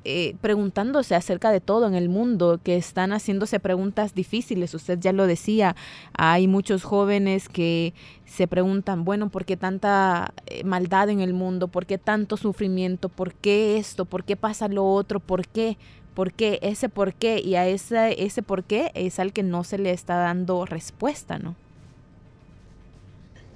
eh, 0.07 0.35
preguntándose 0.39 1.15
acerca 1.15 1.49
de 1.49 1.59
todo 1.59 1.87
en 1.87 1.95
el 1.95 2.09
mundo, 2.09 2.59
que 2.63 2.75
están 2.75 3.11
haciéndose 3.11 3.59
preguntas 3.59 4.13
difíciles. 4.13 4.75
Usted 4.75 4.99
ya 4.99 5.11
lo 5.13 5.25
decía, 5.25 5.75
hay 6.13 6.47
muchos 6.47 6.83
jóvenes 6.83 7.49
que 7.49 7.95
se 8.23 8.47
preguntan, 8.47 9.03
bueno, 9.03 9.29
¿por 9.29 9.45
qué 9.45 9.57
tanta 9.57 10.31
eh, 10.45 10.63
maldad 10.63 11.09
en 11.09 11.21
el 11.21 11.33
mundo? 11.33 11.69
¿Por 11.69 11.87
qué 11.87 11.97
tanto 11.97 12.37
sufrimiento? 12.37 13.09
¿Por 13.09 13.33
qué 13.33 13.77
esto? 13.77 14.05
¿Por 14.05 14.23
qué 14.23 14.35
pasa 14.35 14.67
lo 14.67 14.85
otro? 14.85 15.19
¿Por 15.19 15.47
qué? 15.47 15.75
¿Por 16.13 16.33
qué? 16.33 16.59
Ese 16.61 16.87
por 16.87 17.15
qué. 17.15 17.39
Y 17.39 17.55
a 17.55 17.67
ese, 17.67 18.23
ese 18.23 18.43
por 18.43 18.63
qué 18.63 18.91
es 18.93 19.17
al 19.19 19.33
que 19.33 19.41
no 19.41 19.63
se 19.63 19.79
le 19.79 19.89
está 19.89 20.17
dando 20.17 20.67
respuesta, 20.67 21.39
¿no? 21.39 21.55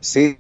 Sí, 0.02 0.40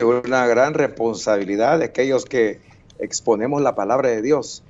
una 0.00 0.48
gran 0.48 0.74
responsabilidad 0.74 1.78
de 1.78 1.84
aquellos 1.84 2.24
que 2.24 2.60
exponemos 2.98 3.62
la 3.62 3.76
palabra 3.76 4.08
de 4.08 4.20
Dios 4.20 4.64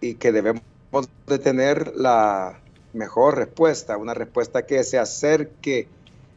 y 0.00 0.14
que 0.14 0.32
debemos 0.32 0.62
de 1.26 1.38
tener 1.38 1.92
la 1.96 2.60
mejor 2.92 3.36
respuesta, 3.36 3.96
una 3.96 4.14
respuesta 4.14 4.66
que 4.66 4.82
se 4.84 4.98
acerque 4.98 5.88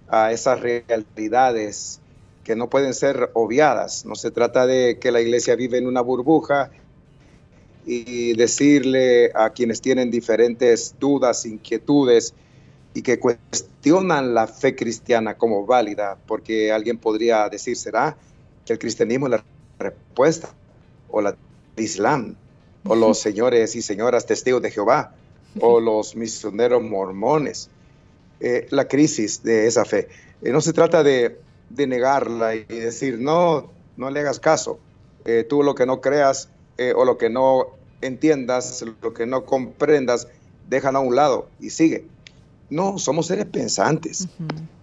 a 0.07 0.31
esas 0.31 0.59
realidades 0.59 2.01
que 2.43 2.55
no 2.55 2.69
pueden 2.69 2.93
ser 2.93 3.29
obviadas. 3.33 4.05
No 4.05 4.15
se 4.15 4.31
trata 4.31 4.65
de 4.65 4.97
que 4.99 5.11
la 5.11 5.21
iglesia 5.21 5.55
vive 5.55 5.77
en 5.77 5.87
una 5.87 6.01
burbuja 6.01 6.71
y 7.85 8.33
decirle 8.33 9.31
a 9.33 9.51
quienes 9.51 9.81
tienen 9.81 10.11
diferentes 10.11 10.95
dudas, 10.99 11.45
inquietudes 11.45 12.33
y 12.93 13.01
que 13.01 13.19
cuestionan 13.19 14.33
la 14.33 14.47
fe 14.47 14.75
cristiana 14.75 15.37
como 15.37 15.65
válida, 15.65 16.17
porque 16.27 16.71
alguien 16.71 16.97
podría 16.97 17.47
decir, 17.49 17.77
¿será 17.77 18.17
que 18.65 18.73
el 18.73 18.79
cristianismo 18.79 19.27
es 19.27 19.31
la 19.31 19.43
respuesta 19.79 20.49
o 21.09 21.21
la 21.21 21.35
Islam? 21.77 22.35
O 22.85 22.95
los 22.95 23.19
señores 23.19 23.75
y 23.75 23.81
señoras 23.81 24.25
testigos 24.25 24.61
de 24.61 24.71
Jehová, 24.71 25.13
o 25.59 25.79
los 25.79 26.15
misioneros 26.15 26.81
mormones. 26.81 27.69
Eh, 28.43 28.65
la 28.71 28.87
crisis 28.87 29.43
de 29.43 29.67
esa 29.67 29.85
fe. 29.85 30.07
Eh, 30.41 30.51
no 30.51 30.61
se 30.61 30.73
trata 30.73 31.03
de, 31.03 31.37
negarla 31.69 32.55
y 32.55 32.63
decir, 32.63 33.19
no, 33.19 33.71
no 33.97 34.09
le 34.09 34.19
hagas 34.19 34.39
caso. 34.39 34.79
Eh, 35.25 35.45
tú 35.47 35.61
lo 35.61 35.75
que 35.75 35.85
no 35.85 36.01
creas 36.01 36.49
o 36.95 37.05
lo 37.05 37.19
que 37.19 37.29
no 37.29 37.67
entiendas, 38.01 38.83
lo 39.03 39.13
que 39.13 39.27
no 39.27 39.45
comprendas, 39.45 40.27
déjalo 40.67 40.97
a 40.97 41.01
un 41.01 41.15
lado 41.15 41.47
y 41.59 41.69
sigue. 41.69 42.05
No, 42.71 42.97
somos 42.97 43.27
seres 43.27 43.45
pensantes 43.45 44.27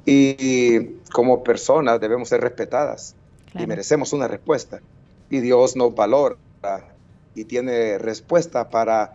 y, 0.07 0.79
como 1.13 1.43
personas 1.43 2.01
debemos 2.01 2.29
ser 2.29 2.41
respetadas 2.41 3.17
y 3.53 3.67
merecemos 3.67 4.13
una 4.13 4.29
respuesta. 4.29 4.81
Y 5.29 5.41
Dios 5.41 5.75
nos 5.75 5.93
valora 5.93 6.37
y 7.39 7.45
tiene 7.45 7.99
respuesta 7.99 8.69
para 8.69 9.15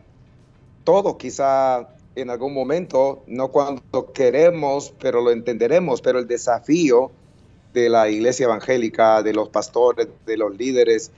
todo, 0.85 1.17
quizá 1.17 1.89
en 2.15 2.29
algún 2.29 2.53
momento, 2.53 3.23
no 3.27 3.49
cuando 3.49 4.13
queremos, 4.13 4.93
pero 4.99 5.21
lo 5.21 5.31
entenderemos, 5.31 6.01
pero 6.01 6.19
el 6.19 6.27
desafío 6.27 7.11
de 7.73 7.89
la 7.89 8.09
iglesia 8.09 8.45
evangélica, 8.45 9.23
de 9.23 9.33
los 9.33 9.49
pastores, 9.49 10.07
de 10.25 10.37
los 10.37 10.55
líderes, 10.55 11.11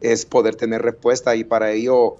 es 0.00 0.24
poder 0.24 0.54
tener 0.56 0.82
respuesta 0.82 1.34
y 1.34 1.44
para 1.44 1.72
ello 1.72 2.16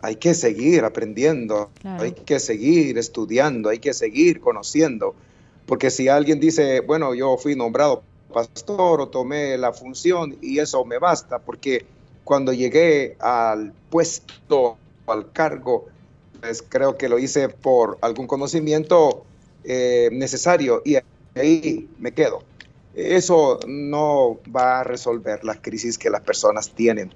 hay 0.00 0.16
que 0.16 0.34
seguir 0.34 0.84
aprendiendo, 0.84 1.70
hay 1.84 2.12
que 2.12 2.40
seguir 2.40 2.98
estudiando, 2.98 3.68
hay 3.68 3.78
que 3.78 3.92
seguir 3.92 4.40
conociendo, 4.40 5.14
porque 5.66 5.90
si 5.90 6.08
alguien 6.08 6.40
dice, 6.40 6.80
bueno, 6.80 7.14
yo 7.14 7.36
fui 7.36 7.56
nombrado 7.56 8.02
pastor 8.32 9.00
o 9.02 9.08
tomé 9.08 9.58
la 9.58 9.72
función 9.72 10.36
y 10.40 10.58
eso 10.58 10.84
me 10.84 10.98
basta, 10.98 11.38
porque 11.38 11.84
cuando 12.24 12.52
llegué 12.52 13.16
al 13.20 13.72
puesto, 13.90 14.76
al 15.06 15.32
cargo, 15.32 15.86
pues 16.40 16.62
creo 16.62 16.96
que 16.96 17.08
lo 17.08 17.18
hice 17.18 17.48
por 17.48 17.98
algún 18.00 18.26
conocimiento 18.26 19.24
eh, 19.64 20.08
necesario 20.12 20.82
y 20.84 20.96
ahí 21.34 21.88
me 21.98 22.12
quedo. 22.12 22.42
Eso 22.94 23.60
no 23.66 24.38
va 24.54 24.80
a 24.80 24.84
resolver 24.84 25.44
las 25.44 25.58
crisis 25.58 25.96
que 25.96 26.10
las 26.10 26.20
personas 26.20 26.70
tienen, 26.70 27.12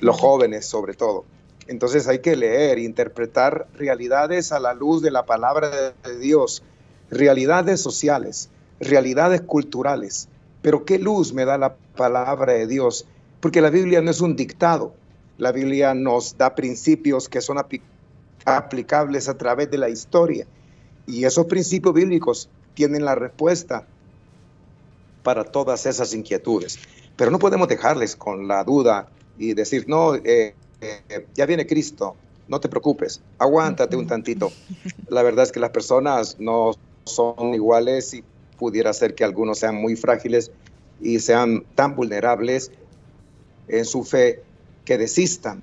los 0.00 0.18
jóvenes 0.18 0.66
sobre 0.66 0.94
todo. 0.94 1.24
Entonces 1.68 2.08
hay 2.08 2.20
que 2.20 2.36
leer, 2.36 2.78
interpretar 2.78 3.66
realidades 3.74 4.52
a 4.52 4.60
la 4.60 4.74
luz 4.74 5.02
de 5.02 5.10
la 5.10 5.24
palabra 5.24 5.92
de 5.92 6.18
Dios, 6.18 6.62
realidades 7.10 7.80
sociales, 7.80 8.50
realidades 8.80 9.40
culturales. 9.40 10.28
Pero 10.62 10.84
qué 10.84 10.98
luz 10.98 11.32
me 11.32 11.44
da 11.44 11.58
la 11.58 11.76
palabra 11.96 12.54
de 12.54 12.66
Dios, 12.66 13.06
porque 13.40 13.60
la 13.60 13.70
Biblia 13.70 14.00
no 14.00 14.10
es 14.10 14.20
un 14.20 14.36
dictado, 14.36 14.94
la 15.38 15.52
Biblia 15.52 15.94
nos 15.94 16.36
da 16.38 16.54
principios 16.54 17.28
que 17.28 17.40
son 17.40 17.58
aplicables 18.44 19.28
a 19.28 19.36
través 19.36 19.70
de 19.70 19.78
la 19.78 19.88
historia. 19.88 20.46
Y 21.06 21.24
esos 21.24 21.46
principios 21.46 21.94
bíblicos 21.94 22.48
tienen 22.74 23.04
la 23.04 23.14
respuesta 23.14 23.86
para 25.22 25.44
todas 25.44 25.86
esas 25.86 26.14
inquietudes. 26.14 26.78
Pero 27.16 27.30
no 27.30 27.38
podemos 27.38 27.68
dejarles 27.68 28.16
con 28.16 28.48
la 28.48 28.64
duda 28.64 29.08
y 29.38 29.54
decir, 29.54 29.84
no, 29.88 30.14
eh, 30.14 30.54
eh, 30.80 31.26
ya 31.34 31.46
viene 31.46 31.66
Cristo, 31.66 32.16
no 32.48 32.60
te 32.60 32.68
preocupes, 32.68 33.20
aguántate 33.38 33.96
un 33.96 34.06
tantito. 34.06 34.52
La 35.08 35.22
verdad 35.22 35.44
es 35.44 35.52
que 35.52 35.60
las 35.60 35.70
personas 35.70 36.36
no 36.38 36.72
son 37.04 37.54
iguales 37.54 38.14
y 38.14 38.24
pudiera 38.58 38.92
ser 38.92 39.14
que 39.14 39.24
algunos 39.24 39.58
sean 39.58 39.74
muy 39.74 39.96
frágiles 39.96 40.50
y 41.00 41.20
sean 41.20 41.64
tan 41.74 41.94
vulnerables 41.94 42.70
en 43.68 43.84
su 43.84 44.04
fe 44.04 44.42
que 44.84 44.98
desistan. 44.98 45.62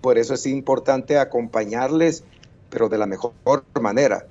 Por 0.00 0.18
eso 0.18 0.34
es 0.34 0.46
importante 0.46 1.18
acompañarles, 1.18 2.24
pero 2.70 2.88
de 2.88 2.98
la 2.98 3.06
mejor 3.06 3.32
manera. 3.80 4.26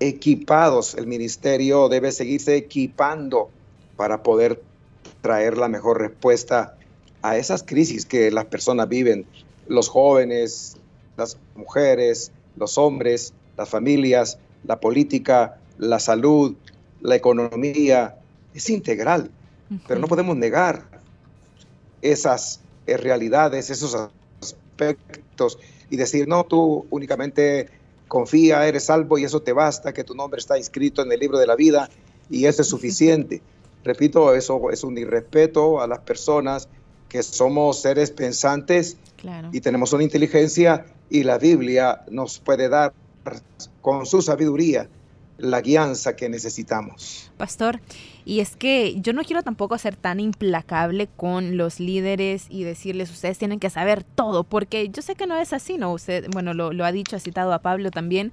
Equipados, 0.00 0.94
el 0.94 1.06
ministerio 1.06 1.88
debe 1.88 2.12
seguirse 2.12 2.56
equipando 2.56 3.50
para 3.96 4.22
poder 4.22 4.62
traer 5.20 5.58
la 5.58 5.68
mejor 5.68 6.00
respuesta 6.00 6.76
a 7.22 7.36
esas 7.36 7.62
crisis 7.62 8.06
que 8.06 8.30
las 8.30 8.44
personas 8.46 8.88
viven, 8.88 9.26
los 9.66 9.88
jóvenes, 9.88 10.76
las 11.16 11.36
mujeres, 11.56 12.30
los 12.56 12.78
hombres, 12.78 13.34
las 13.56 13.68
familias, 13.68 14.38
la 14.64 14.78
política, 14.80 15.58
la 15.78 15.98
salud, 15.98 16.54
la 17.00 17.16
economía. 17.16 18.16
Es 18.54 18.70
integral, 18.70 19.30
pero 19.86 20.00
no 20.00 20.06
podemos 20.06 20.36
negar 20.36 20.84
esas 22.00 22.60
realidades, 22.96 23.70
esos 23.70 23.96
aspectos 24.40 25.58
y 25.90 25.96
decir, 25.96 26.28
no, 26.28 26.44
tú 26.44 26.86
únicamente 26.90 27.68
confía, 28.06 28.66
eres 28.66 28.84
salvo 28.84 29.18
y 29.18 29.24
eso 29.24 29.40
te 29.40 29.52
basta, 29.52 29.92
que 29.92 30.04
tu 30.04 30.14
nombre 30.14 30.38
está 30.38 30.58
inscrito 30.58 31.02
en 31.02 31.12
el 31.12 31.20
libro 31.20 31.38
de 31.38 31.46
la 31.46 31.56
vida 31.56 31.90
y 32.30 32.46
eso 32.46 32.62
es 32.62 32.68
suficiente. 32.68 33.42
Repito, 33.84 34.34
eso 34.34 34.70
es 34.70 34.84
un 34.84 34.98
irrespeto 34.98 35.80
a 35.80 35.86
las 35.86 36.00
personas 36.00 36.68
que 37.08 37.22
somos 37.22 37.80
seres 37.80 38.10
pensantes 38.10 38.96
y 39.52 39.60
tenemos 39.60 39.92
una 39.92 40.02
inteligencia 40.02 40.86
y 41.10 41.22
la 41.22 41.38
Biblia 41.38 42.02
nos 42.10 42.38
puede 42.38 42.68
dar 42.68 42.92
con 43.80 44.06
su 44.06 44.22
sabiduría 44.22 44.88
la 45.38 45.60
guianza 45.60 46.16
que 46.16 46.28
necesitamos. 46.28 47.30
Pastor, 47.36 47.80
y 48.24 48.40
es 48.40 48.56
que 48.56 49.00
yo 49.00 49.12
no 49.12 49.22
quiero 49.22 49.42
tampoco 49.42 49.78
ser 49.78 49.96
tan 49.96 50.20
implacable 50.20 51.08
con 51.16 51.56
los 51.56 51.80
líderes 51.80 52.46
y 52.50 52.64
decirles, 52.64 53.10
ustedes 53.10 53.38
tienen 53.38 53.60
que 53.60 53.70
saber 53.70 54.02
todo, 54.02 54.44
porque 54.44 54.88
yo 54.90 55.00
sé 55.00 55.14
que 55.14 55.26
no 55.26 55.36
es 55.36 55.52
así, 55.52 55.78
¿no? 55.78 55.92
Usted, 55.92 56.26
bueno, 56.32 56.54
lo, 56.54 56.72
lo 56.72 56.84
ha 56.84 56.92
dicho, 56.92 57.16
ha 57.16 57.20
citado 57.20 57.52
a 57.52 57.60
Pablo 57.60 57.90
también, 57.90 58.32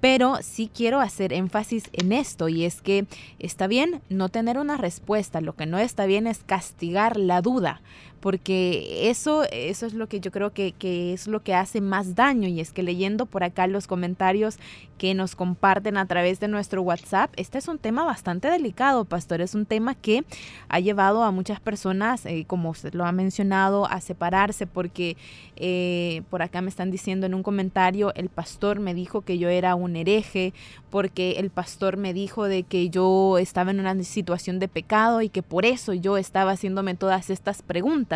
pero 0.00 0.38
sí 0.42 0.70
quiero 0.72 1.00
hacer 1.00 1.32
énfasis 1.32 1.84
en 1.92 2.12
esto 2.12 2.48
y 2.48 2.64
es 2.64 2.80
que 2.80 3.06
está 3.38 3.66
bien 3.66 4.00
no 4.08 4.28
tener 4.28 4.58
una 4.58 4.76
respuesta, 4.76 5.40
lo 5.40 5.54
que 5.54 5.66
no 5.66 5.78
está 5.78 6.06
bien 6.06 6.26
es 6.26 6.38
castigar 6.46 7.16
la 7.16 7.42
duda 7.42 7.80
porque 8.20 9.08
eso, 9.10 9.44
eso 9.52 9.86
es 9.86 9.94
lo 9.94 10.08
que 10.08 10.20
yo 10.20 10.30
creo 10.30 10.52
que, 10.52 10.72
que, 10.72 11.12
es 11.12 11.26
lo 11.26 11.42
que 11.42 11.54
hace 11.54 11.80
más 11.80 12.14
daño 12.14 12.48
y 12.48 12.60
es 12.60 12.72
que 12.72 12.82
leyendo 12.82 13.26
por 13.26 13.44
acá 13.44 13.66
los 13.66 13.86
comentarios 13.86 14.58
que 14.98 15.14
nos 15.14 15.36
comparten 15.36 15.96
a 15.96 16.06
través 16.06 16.40
de 16.40 16.48
nuestro 16.48 16.82
WhatsApp, 16.82 17.30
este 17.36 17.58
es 17.58 17.68
un 17.68 17.78
tema 17.78 18.04
bastante 18.04 18.50
delicado, 18.50 19.04
pastor, 19.04 19.40
es 19.40 19.54
un 19.54 19.64
tema 19.64 19.94
que 19.94 20.24
ha 20.68 20.80
llevado 20.80 21.22
a 21.22 21.30
muchas 21.30 21.60
personas, 21.60 22.26
eh, 22.26 22.44
como 22.46 22.70
usted 22.70 22.94
lo 22.94 23.06
ha 23.06 23.12
mencionado, 23.12 23.86
a 23.86 24.00
separarse 24.00 24.66
porque 24.66 25.16
eh, 25.56 26.22
por 26.30 26.42
acá 26.42 26.60
me 26.60 26.68
están 26.68 26.90
diciendo 26.90 27.26
en 27.26 27.34
un 27.34 27.42
comentario, 27.42 28.12
el 28.14 28.28
pastor 28.28 28.80
me 28.80 28.94
dijo 28.94 29.22
que 29.22 29.38
yo 29.38 29.48
era 29.48 29.74
un 29.76 29.96
hereje, 29.96 30.52
porque 30.90 31.32
el 31.38 31.50
pastor 31.50 31.96
me 31.96 32.12
dijo 32.12 32.44
de 32.44 32.64
que 32.64 32.90
yo 32.90 33.38
estaba 33.38 33.70
en 33.70 33.80
una 33.80 34.02
situación 34.02 34.58
de 34.58 34.68
pecado 34.68 35.22
y 35.22 35.28
que 35.28 35.42
por 35.42 35.64
eso 35.64 35.92
yo 35.92 36.16
estaba 36.16 36.52
haciéndome 36.52 36.94
todas 36.94 37.30
estas 37.30 37.62
preguntas. 37.62 38.07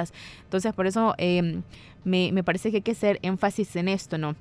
Entonces, 0.44 0.72
por 0.72 0.86
eso 0.86 1.14
em, 1.18 1.62
me, 2.04 2.42
parece 2.42 2.70
que 2.70 2.78
hay 2.78 2.82
que 2.82 2.92
hacer 2.92 3.18
énfasis 3.22 3.76
en 3.76 3.88
esto, 3.88 4.18
¿no? 4.18 4.34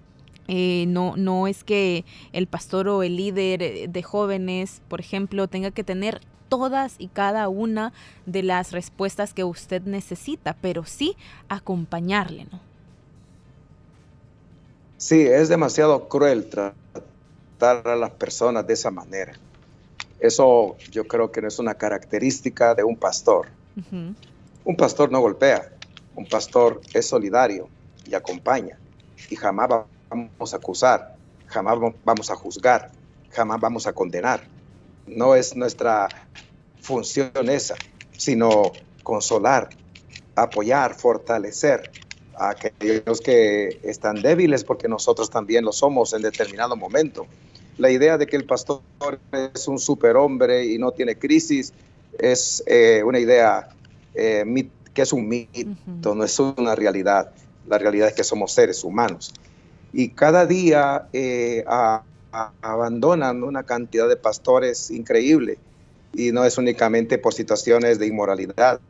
Eh, 0.48 0.86
no, 0.88 1.16
no 1.18 1.48
es 1.48 1.64
que 1.64 2.04
el 2.34 2.48
pastor 2.48 2.88
o 2.88 3.04
el 3.04 3.16
líder 3.16 3.90
de 3.90 4.04
jóvenes, 4.04 4.82
por 4.88 5.00
ejemplo, 5.00 5.48
tenga 5.48 5.72
que 5.72 5.84
tener 5.84 6.20
todas 6.50 6.96
y 6.98 7.08
cada 7.08 7.48
una 7.48 7.94
de 8.26 8.44
las 8.44 8.74
respuestas 8.74 9.34
que 9.34 9.46
usted 9.46 9.84
necesita, 9.84 10.58
pero 10.62 10.84
sí 10.84 11.16
acompañarle, 11.48 12.46
¿no? 12.52 12.60
Sí, 14.98 15.22
es 15.22 15.50
demasiado 15.50 16.10
cruel 16.10 16.48
a 17.62 17.96
las 17.96 18.12
personas 18.12 18.68
de 18.68 18.74
esa 18.74 18.92
manera. 18.92 19.34
Eso 20.20 20.76
yo 20.92 21.08
creo 21.08 21.32
que 21.32 21.42
no 21.42 21.48
es 21.48 21.58
una 21.58 21.74
característica 21.74 22.76
de 22.76 22.84
un 22.84 22.96
pastor. 22.96 23.48
Un 24.63 24.76
pastor 24.76 25.12
no 25.12 25.19
golpea, 25.19 25.71
un 26.15 26.28
pastor 26.28 26.82
es 26.93 27.08
solidario 27.08 27.67
y 28.06 28.15
acompaña 28.15 28.78
y 29.30 29.36
jamás 29.36 29.69
vamos 30.10 30.54
a 30.54 30.58
acusar, 30.58 31.15
jamás 31.47 31.78
vamos 32.04 32.30
a 32.30 32.36
juzgar, 32.36 32.91
jamás 33.30 33.60
vamos 33.60 33.88
a 33.88 33.93
condenar. 33.93 34.41
No 35.08 35.36
es 35.36 35.56
nuestra 35.56 36.08
función 36.80 37.50
esa, 37.50 37.76
sino 38.12 38.71
consolar, 39.04 39.69
apoyar, 40.36 40.93
fortalecer 40.93 41.91
a 42.36 42.52
aquellos 42.52 43.21
que 43.21 43.80
están 43.84 44.21
débiles 44.21 44.63
porque 44.63 44.88
nosotros 44.88 45.30
también 45.30 45.65
lo 45.65 45.71
somos 45.71 46.13
en 46.13 46.21
determinado 46.21 46.76
momento 46.76 47.28
la 47.78 47.89
idea 47.89 48.17
de 48.17 48.28
que 48.28 48.36
el 48.36 48.45
pastor 48.45 48.82
es 49.32 49.67
un 49.67 49.80
superhombre 49.80 50.65
y 50.65 50.78
no 50.78 50.91
tiene 50.91 51.17
crisis 51.17 51.74
es 52.19 52.63
eh, 52.67 53.02
una 53.04 53.19
idea 53.19 53.69
eh, 54.13 54.69
que 54.93 55.02
es 55.02 55.13
un 55.13 55.28
mito, 55.28 56.15
no 56.15 56.24
es 56.24 56.39
una 56.39 56.76
realidad. 56.76 57.32
La 57.67 57.78
realidad 57.78 58.10
es 58.10 58.13
que 58.13 58.24
somos 58.24 58.52
seres 58.52 58.84
humanos. 58.84 59.34
Y 59.93 60.10
cada 60.10 60.45
día 60.45 61.08
eh, 61.13 61.63
abandonan 62.62 63.43
una 63.43 63.63
cantidad 63.63 64.08
de 64.08 64.15
pastores 64.15 64.91
increíble. 64.91 65.58
Y 66.13 66.32
no 66.32 66.43
es 66.43 66.58
únicamente 66.58 67.17
por 67.17 67.34
situaciones 67.34 68.00
de 68.00 68.08
inmoralidad, 68.08 68.82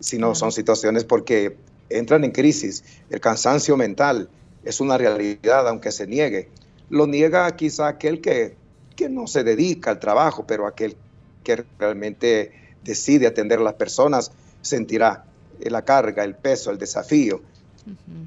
sino 0.00 0.34
son 0.34 0.52
situaciones 0.52 1.04
porque 1.04 1.56
entran 1.90 2.24
en 2.24 2.30
crisis. 2.30 2.84
El 3.10 3.20
cansancio 3.20 3.76
mental 3.76 4.28
es 4.64 4.80
una 4.80 4.96
realidad, 4.96 5.68
aunque 5.68 5.92
se 5.92 6.06
niegue 6.06 6.48
lo 6.90 7.06
niega 7.06 7.54
quizá 7.56 7.88
aquel 7.88 8.20
que, 8.20 8.54
que 8.96 9.08
no 9.08 9.26
se 9.26 9.44
dedica 9.44 9.90
al 9.90 10.00
trabajo, 10.00 10.46
pero 10.46 10.66
aquel 10.66 10.96
que 11.44 11.64
realmente 11.78 12.52
decide 12.88 13.26
atender 13.26 13.58
a 13.58 13.62
las 13.62 13.74
personas 13.74 14.32
sentirá 14.62 15.24
la 15.60 15.84
carga, 15.84 16.24
el 16.24 16.34
peso, 16.34 16.70
el 16.70 16.78
desafío. 16.78 17.42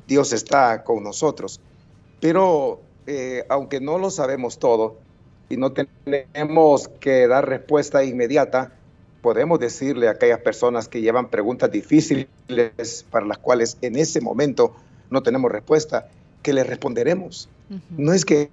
Dios 0.08 0.34
está 0.34 0.84
con 0.84 1.04
nosotros. 1.04 1.60
Pero 2.20 2.80
eh, 3.08 3.44
aunque 3.50 3.80
no 3.80 3.98
lo 3.98 4.12
sabemos 4.12 4.60
todo 4.60 4.98
y 5.50 5.58
no 5.58 5.72
tenemos 5.74 6.88
que 7.00 7.28
dar 7.28 7.50
respuesta 7.50 8.04
inmediata, 8.04 8.74
podemos 9.22 9.60
decirle 9.60 10.08
a 10.08 10.12
aquellas 10.12 10.40
personas 10.40 10.88
que 10.88 11.02
llevan 11.02 11.30
preguntas 11.30 11.72
difíciles 11.72 12.28
para 13.10 13.26
las 13.26 13.40
cuales 13.40 13.78
en 13.82 13.96
ese 13.96 14.22
momento 14.22 14.76
no 15.10 15.24
tenemos 15.24 15.52
respuesta, 15.52 16.08
que 16.44 16.54
le 16.54 16.64
responderemos. 16.64 17.50
No 17.98 18.14
es 18.14 18.26
que 18.26 18.50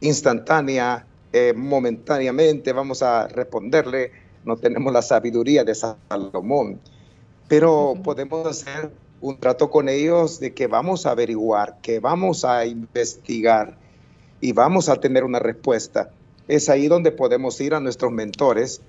instantánea, 0.00 1.06
eh, 1.32 1.52
momentáneamente 1.54 2.72
vamos 2.72 3.02
a 3.02 3.28
responderle, 3.28 4.10
no 4.44 4.56
tenemos 4.56 4.92
la 4.92 5.02
sabiduría 5.02 5.64
de 5.64 5.74
Salomón, 5.74 6.80
pero 7.48 7.94
podemos 8.02 8.46
hacer 8.46 8.90
un 9.20 9.38
trato 9.38 9.70
con 9.70 9.88
ellos 9.88 10.40
de 10.40 10.54
que 10.54 10.66
vamos 10.66 11.04
a 11.06 11.10
averiguar, 11.10 11.78
que 11.82 12.00
vamos 12.00 12.44
a 12.44 12.64
investigar 12.64 13.76
y 14.40 14.52
vamos 14.52 14.88
a 14.88 14.96
tener 14.96 15.24
una 15.24 15.38
respuesta. 15.38 16.10
Es 16.48 16.68
ahí 16.68 16.88
donde 16.88 17.12
podemos 17.12 17.60
ir 17.60 17.74
a 17.74 17.80
nuestros 17.80 18.12
mentores. 18.12 18.80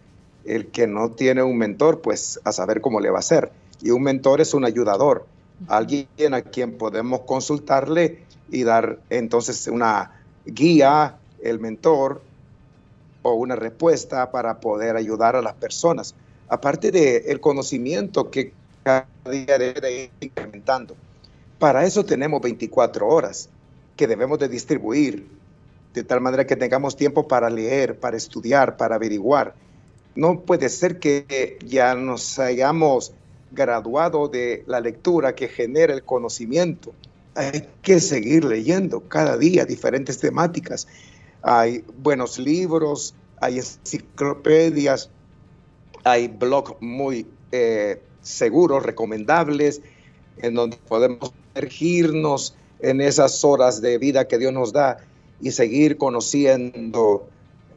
El 0.46 0.68
que 0.68 0.88
no 0.88 1.12
tiene 1.12 1.44
un 1.44 1.58
mentor, 1.58 2.02
pues 2.02 2.40
a 2.44 2.52
saber 2.52 2.82
cómo 2.82 3.00
le 3.00 3.10
va 3.10 3.18
a 3.18 3.20
hacer. 3.20 3.52
Y 3.82 3.92
un 3.92 4.04
mentor 4.04 4.42
es 4.42 4.54
un 4.54 4.66
ayudador, 4.66 5.26
alguien 5.68 6.34
a 6.34 6.42
quien 6.42 6.78
podemos 6.78 7.22
consultarle 7.22 8.24
y 8.50 8.64
dar 8.64 9.00
entonces 9.10 9.68
una 9.68 10.22
guía, 10.46 11.18
el 11.44 11.60
mentor 11.60 12.22
o 13.22 13.34
una 13.34 13.56
respuesta 13.56 14.32
para 14.32 14.60
poder 14.60 14.96
ayudar 14.96 15.36
a 15.36 15.42
las 15.42 15.54
personas. 15.54 16.16
Aparte 16.50 16.92
del 16.92 17.24
el 17.26 17.40
conocimiento 17.40 18.30
que 18.30 18.54
cada 18.84 19.08
día 19.30 19.58
debe 19.58 20.04
ir 20.04 20.12
incrementando. 20.20 20.96
Para 21.60 21.86
eso 21.86 22.04
tenemos 22.04 22.42
24 22.42 23.08
horas 23.08 23.50
que 23.96 24.08
debemos 24.08 24.40
de 24.40 24.50
distribuir 24.50 25.28
de 25.94 26.04
tal 26.04 26.22
manera 26.22 26.48
que 26.48 26.56
tengamos 26.56 26.96
tiempo 26.96 27.28
para 27.28 27.50
leer, 27.50 28.00
para 28.00 28.18
estudiar, 28.18 28.78
para 28.78 28.96
averiguar. 28.96 29.54
No 30.16 30.42
puede 30.42 30.70
ser 30.70 31.00
que 31.00 31.58
ya 31.66 31.96
nos 31.96 32.40
hayamos 32.40 33.14
graduado 33.52 34.28
de 34.28 34.64
la 34.68 34.80
lectura 34.80 35.36
que 35.36 35.48
genera 35.48 35.94
el 35.94 36.04
conocimiento. 36.04 36.94
Hay 37.36 37.68
que 37.82 38.00
seguir 38.00 38.46
leyendo 38.46 39.02
cada 39.02 39.38
día 39.38 39.66
diferentes 39.66 40.18
temáticas. 40.20 40.88
Hay 41.42 41.84
buenos 41.98 42.38
libros, 42.38 43.16
hay 43.40 43.58
enciclopedias, 43.58 45.10
hay 46.04 46.28
blogs 46.28 46.74
muy 46.80 47.28
eh, 47.52 48.02
seguros, 48.22 48.84
recomendables, 48.84 49.82
en 50.38 50.56
donde 50.56 50.78
podemos 50.78 51.34
sumergirnos 51.54 52.56
en 52.80 53.02
esas 53.02 53.44
horas 53.44 53.82
de 53.82 53.98
vida 53.98 54.28
que 54.28 54.38
Dios 54.38 54.54
nos 54.54 54.74
da 54.74 54.98
y 55.40 55.52
seguir 55.52 55.98
conociendo 55.98 57.28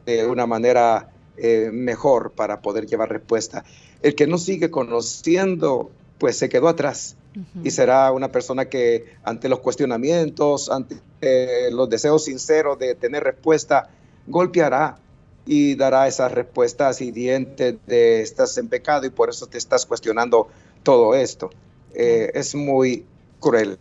de 0.05 0.27
una 0.27 0.45
manera 0.45 1.11
eh, 1.37 1.69
mejor 1.73 2.31
para 2.31 2.61
poder 2.61 2.85
llevar 2.85 3.09
respuesta. 3.09 3.65
El 4.01 4.15
que 4.15 4.27
no 4.27 4.37
sigue 4.37 4.69
conociendo, 4.69 5.89
pues 6.19 6.37
se 6.37 6.49
quedó 6.49 6.67
atrás 6.67 7.17
y 7.63 7.71
será 7.71 8.11
una 8.11 8.31
persona 8.31 8.65
que 8.65 9.15
ante 9.23 9.49
los 9.49 9.59
cuestionamientos, 9.59 10.69
ante 10.69 10.97
eh, 11.21 11.69
los 11.71 11.89
deseos 11.89 12.25
sinceros 12.25 12.79
de 12.79 12.95
tener 12.95 13.23
respuesta, 13.23 13.89
golpeará 14.27 14.97
y 15.45 15.75
dará 15.75 16.07
esas 16.07 16.31
respuestas 16.31 17.01
hirientes 17.01 17.75
de 17.85 18.21
estás 18.21 18.57
en 18.57 18.67
pecado 18.67 19.05
y 19.05 19.09
por 19.09 19.29
eso 19.29 19.47
te 19.47 19.57
estás 19.57 19.85
cuestionando 19.85 20.47
todo 20.83 21.13
esto. 21.13 21.49
Eh, 21.93 22.31
es 22.33 22.55
muy 22.55 23.05
cruel 23.39 23.77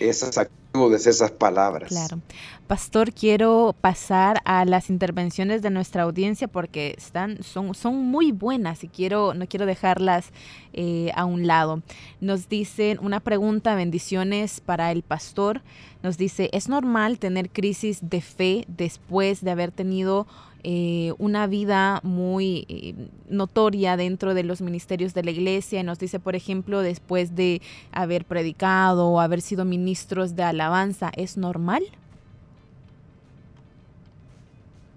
esas 0.00 0.38
actitudes, 0.38 1.06
esas 1.06 1.30
palabras. 1.30 1.88
Claro. 1.88 2.20
Pastor, 2.66 3.12
quiero 3.12 3.74
pasar 3.80 4.42
a 4.44 4.64
las 4.64 4.90
intervenciones 4.90 5.62
de 5.62 5.70
nuestra 5.70 6.02
audiencia 6.02 6.48
porque 6.48 6.94
están, 6.98 7.42
son, 7.42 7.74
son 7.74 7.96
muy 7.96 8.30
buenas 8.32 8.84
y 8.84 8.88
quiero, 8.88 9.32
no 9.34 9.46
quiero 9.46 9.64
dejarlas 9.64 10.32
eh, 10.74 11.10
a 11.14 11.24
un 11.24 11.46
lado. 11.46 11.82
Nos 12.20 12.48
dicen 12.48 12.98
una 13.00 13.20
pregunta, 13.20 13.74
bendiciones 13.74 14.60
para 14.60 14.92
el 14.92 15.02
pastor. 15.02 15.62
Nos 16.02 16.18
dice, 16.18 16.50
¿es 16.52 16.68
normal 16.68 17.18
tener 17.18 17.50
crisis 17.50 18.00
de 18.02 18.20
fe 18.20 18.64
después 18.68 19.42
de 19.42 19.50
haber 19.50 19.72
tenido 19.72 20.26
eh, 20.64 21.12
una 21.18 21.46
vida 21.46 22.00
muy 22.02 22.66
eh, 22.68 22.94
notoria 23.28 23.96
dentro 23.96 24.34
de 24.34 24.42
los 24.42 24.60
ministerios 24.60 25.14
de 25.14 25.22
la 25.22 25.30
iglesia. 25.30 25.82
Nos 25.82 25.98
dice, 25.98 26.18
por 26.18 26.34
ejemplo, 26.34 26.80
después 26.80 27.36
de 27.36 27.62
haber 27.92 28.24
predicado 28.24 29.08
o 29.08 29.20
haber 29.20 29.40
sido 29.40 29.64
ministros 29.64 30.34
de 30.34 30.42
alabanza, 30.42 31.12
¿es 31.16 31.36
normal? 31.36 31.84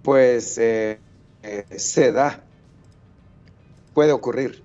Pues 0.02 0.58
eh, 0.58 0.98
se 1.76 2.10
da, 2.10 2.42
puede 3.94 4.12
ocurrir. 4.12 4.62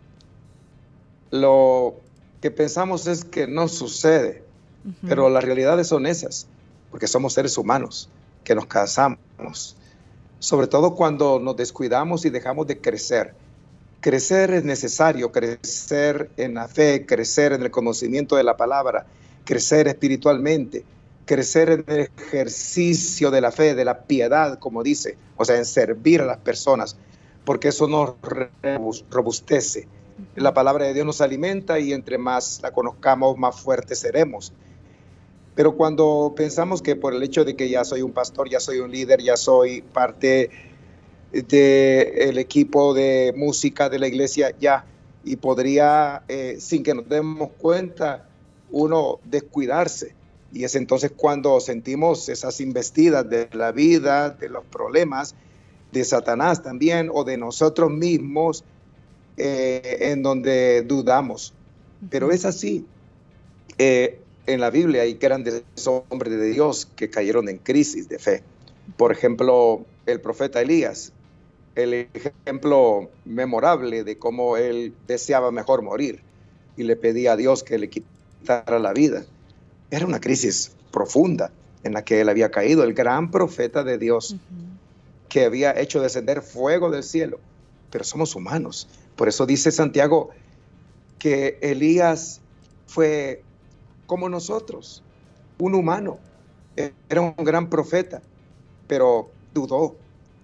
Lo 1.30 1.96
que 2.42 2.50
pensamos 2.50 3.06
es 3.06 3.24
que 3.24 3.48
no 3.48 3.68
sucede, 3.68 4.44
pero 5.08 5.30
las 5.30 5.44
realidades 5.44 5.88
son 5.88 6.06
esas, 6.06 6.48
porque 6.90 7.08
somos 7.08 7.34
seres 7.34 7.58
humanos, 7.58 8.10
que 8.44 8.56
nos 8.56 8.66
casamos, 8.66 9.20
sobre 10.40 10.68
todo 10.68 10.96
cuando 10.96 11.40
nos 11.40 11.56
descuidamos 11.58 12.26
y 12.26 12.30
dejamos 12.30 12.68
de 12.68 12.80
crecer. 12.80 13.34
Crecer 14.00 14.52
es 14.52 14.64
necesario, 14.64 15.32
crecer 15.32 16.30
en 16.38 16.54
la 16.54 16.68
fe, 16.68 17.06
crecer 17.06 17.54
en 17.54 17.64
el 17.64 17.72
conocimiento 17.72 18.36
de 18.36 18.44
la 18.44 18.56
palabra, 18.56 19.08
crecer 19.44 19.88
espiritualmente, 19.88 20.86
crecer 21.26 21.70
en 21.70 21.84
el 21.88 22.10
ejercicio 22.18 23.32
de 23.32 23.42
la 23.42 23.52
fe, 23.52 23.76
de 23.76 23.86
la 23.86 24.04
piedad, 24.04 24.60
como 24.60 24.84
dice, 24.84 25.18
o 25.36 25.46
sea, 25.46 25.58
en 25.58 25.66
servir 25.66 26.22
a 26.22 26.26
las 26.26 26.38
personas, 26.38 26.98
porque 27.44 27.70
eso 27.70 27.88
nos 27.88 28.16
robustece. 29.10 29.88
La 30.36 30.54
palabra 30.54 30.86
de 30.86 30.94
Dios 30.94 31.06
nos 31.06 31.22
alimenta 31.22 31.80
y 31.80 31.94
entre 31.94 32.18
más 32.18 32.60
la 32.62 32.72
conozcamos, 32.72 33.38
más 33.38 33.60
fuertes 33.60 34.00
seremos. 34.00 34.54
Pero 35.58 35.76
cuando 35.76 36.36
pensamos 36.38 36.84
que 36.84 36.96
por 36.96 37.16
el 37.16 37.24
hecho 37.24 37.44
de 37.44 37.56
que 37.56 37.68
ya 37.68 37.84
soy 37.84 38.04
un 38.04 38.12
pastor, 38.12 38.48
ya 38.48 38.60
soy 38.60 38.78
un 38.78 38.92
líder, 38.92 39.24
ya 39.24 39.36
soy 39.36 39.82
parte 39.82 40.52
del 41.32 42.38
equipo 42.38 42.94
de 42.94 43.34
música 43.36 43.90
de 43.90 43.98
la 43.98 44.08
iglesia, 44.08 44.54
ya, 44.60 44.86
y 45.24 45.38
podría, 45.38 46.22
eh, 46.28 46.58
sin 46.60 46.84
que 46.84 46.94
nos 46.94 47.10
demos 47.10 47.50
cuenta, 47.58 48.30
uno 48.70 49.20
descuidarse. 49.24 50.14
Y 50.54 50.64
es 50.64 50.76
entonces 50.76 51.12
cuando 51.16 51.60
sentimos 51.60 52.30
esas 52.30 52.62
investidas 52.62 53.28
de 53.28 53.50
la 53.54 53.72
vida, 53.72 54.30
de 54.30 54.50
los 54.50 54.64
problemas, 54.64 55.34
de 55.92 56.04
Satanás 56.04 56.62
también, 56.62 57.10
o 57.12 57.24
de 57.24 57.36
nosotros 57.36 57.90
mismos, 57.90 58.64
eh, 59.38 59.98
en 60.02 60.22
donde 60.22 60.84
dudamos. 60.84 61.56
Pero 62.12 62.30
es 62.30 62.46
así. 62.46 62.86
Eh, 63.80 64.22
en 64.48 64.62
la 64.62 64.70
Biblia 64.70 65.04
hay 65.04 65.16
grandes 65.16 65.64
hombres 65.86 66.32
de 66.32 66.50
Dios 66.50 66.88
que 66.96 67.10
cayeron 67.10 67.50
en 67.50 67.58
crisis 67.58 68.10
de 68.10 68.18
fe. 68.18 68.44
Por 68.96 69.12
ejemplo, 69.12 69.86
el 70.06 70.22
profeta 70.22 70.62
Elías, 70.62 71.12
el 71.76 72.08
ejemplo 72.14 73.10
memorable 73.26 74.04
de 74.04 74.18
cómo 74.18 74.58
él 74.58 74.94
deseaba 75.06 75.52
mejor 75.52 75.84
morir 75.84 76.22
y 76.78 76.84
le 76.84 76.96
pedía 76.96 77.34
a 77.34 77.36
Dios 77.36 77.64
que 77.64 77.78
le 77.78 77.90
quitara 77.90 78.80
la 78.80 78.94
vida. 78.94 79.26
Era 79.92 80.06
una 80.06 80.22
crisis 80.22 80.72
profunda 80.92 81.52
en 81.84 81.94
la 81.94 82.04
que 82.04 82.22
él 82.22 82.30
había 82.30 82.50
caído, 82.50 82.84
el 82.84 82.94
gran 82.94 83.30
profeta 83.30 83.84
de 83.84 83.98
Dios 83.98 84.38
que 85.30 85.44
había 85.46 85.78
hecho 85.78 86.02
descender 86.02 86.42
fuego 86.42 86.90
del 86.90 87.04
cielo. 87.04 87.40
Pero 87.92 88.06
somos 88.06 88.34
humanos. 88.34 88.88
Por 89.16 89.28
eso 89.28 89.46
dice 89.46 89.72
Santiago 89.72 90.30
que 91.20 91.58
Elías 91.62 92.40
fue 92.86 93.44
como 94.08 94.30
nosotros, 94.30 95.04
un 95.60 95.76
humano. 95.76 96.18
Era 97.10 97.22
un 97.22 97.36
gran 97.38 97.70
profeta, 97.70 98.22
pero 98.88 99.30
dudó. 99.54 99.96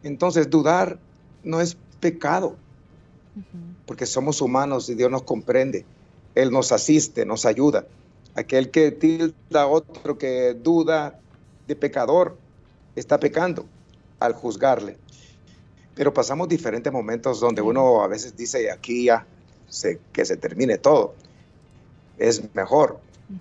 Entonces 0.04 0.50
dudar 0.50 1.00
no 1.44 1.62
es 1.62 1.78
pecado, 2.00 2.56
porque 3.86 4.06
somos 4.06 4.42
humanos 4.42 4.90
y 4.90 4.96
Dios 4.96 5.10
nos 5.10 5.24
comprende. 5.24 5.86
Él 6.36 6.52
nos 6.52 6.72
asiste, 6.72 7.26
nos 7.26 7.46
ayuda. 7.46 7.86
Aquel 8.36 8.70
que 8.72 8.92
tilda 8.92 9.62
a 9.62 9.68
otro 9.68 10.18
que 10.18 10.54
duda 10.54 11.20
de 11.68 11.76
pecador 11.76 12.38
está 12.96 13.20
pecando 13.20 13.66
al 14.20 14.34
juzgarle. 14.34 14.98
Pero 15.96 16.14
pasamos 16.14 16.50
diferentes 16.50 16.92
momentos 16.92 17.40
donde 17.40 17.62
uno 17.62 18.02
a 18.02 18.08
veces 18.08 18.36
dice, 18.36 18.72
aquí 18.72 19.06
ya 19.06 19.26
que 20.12 20.26
se 20.26 20.38
termine 20.38 20.80
todo. 20.80 21.14
Es 22.18 22.54
mejor 22.56 23.00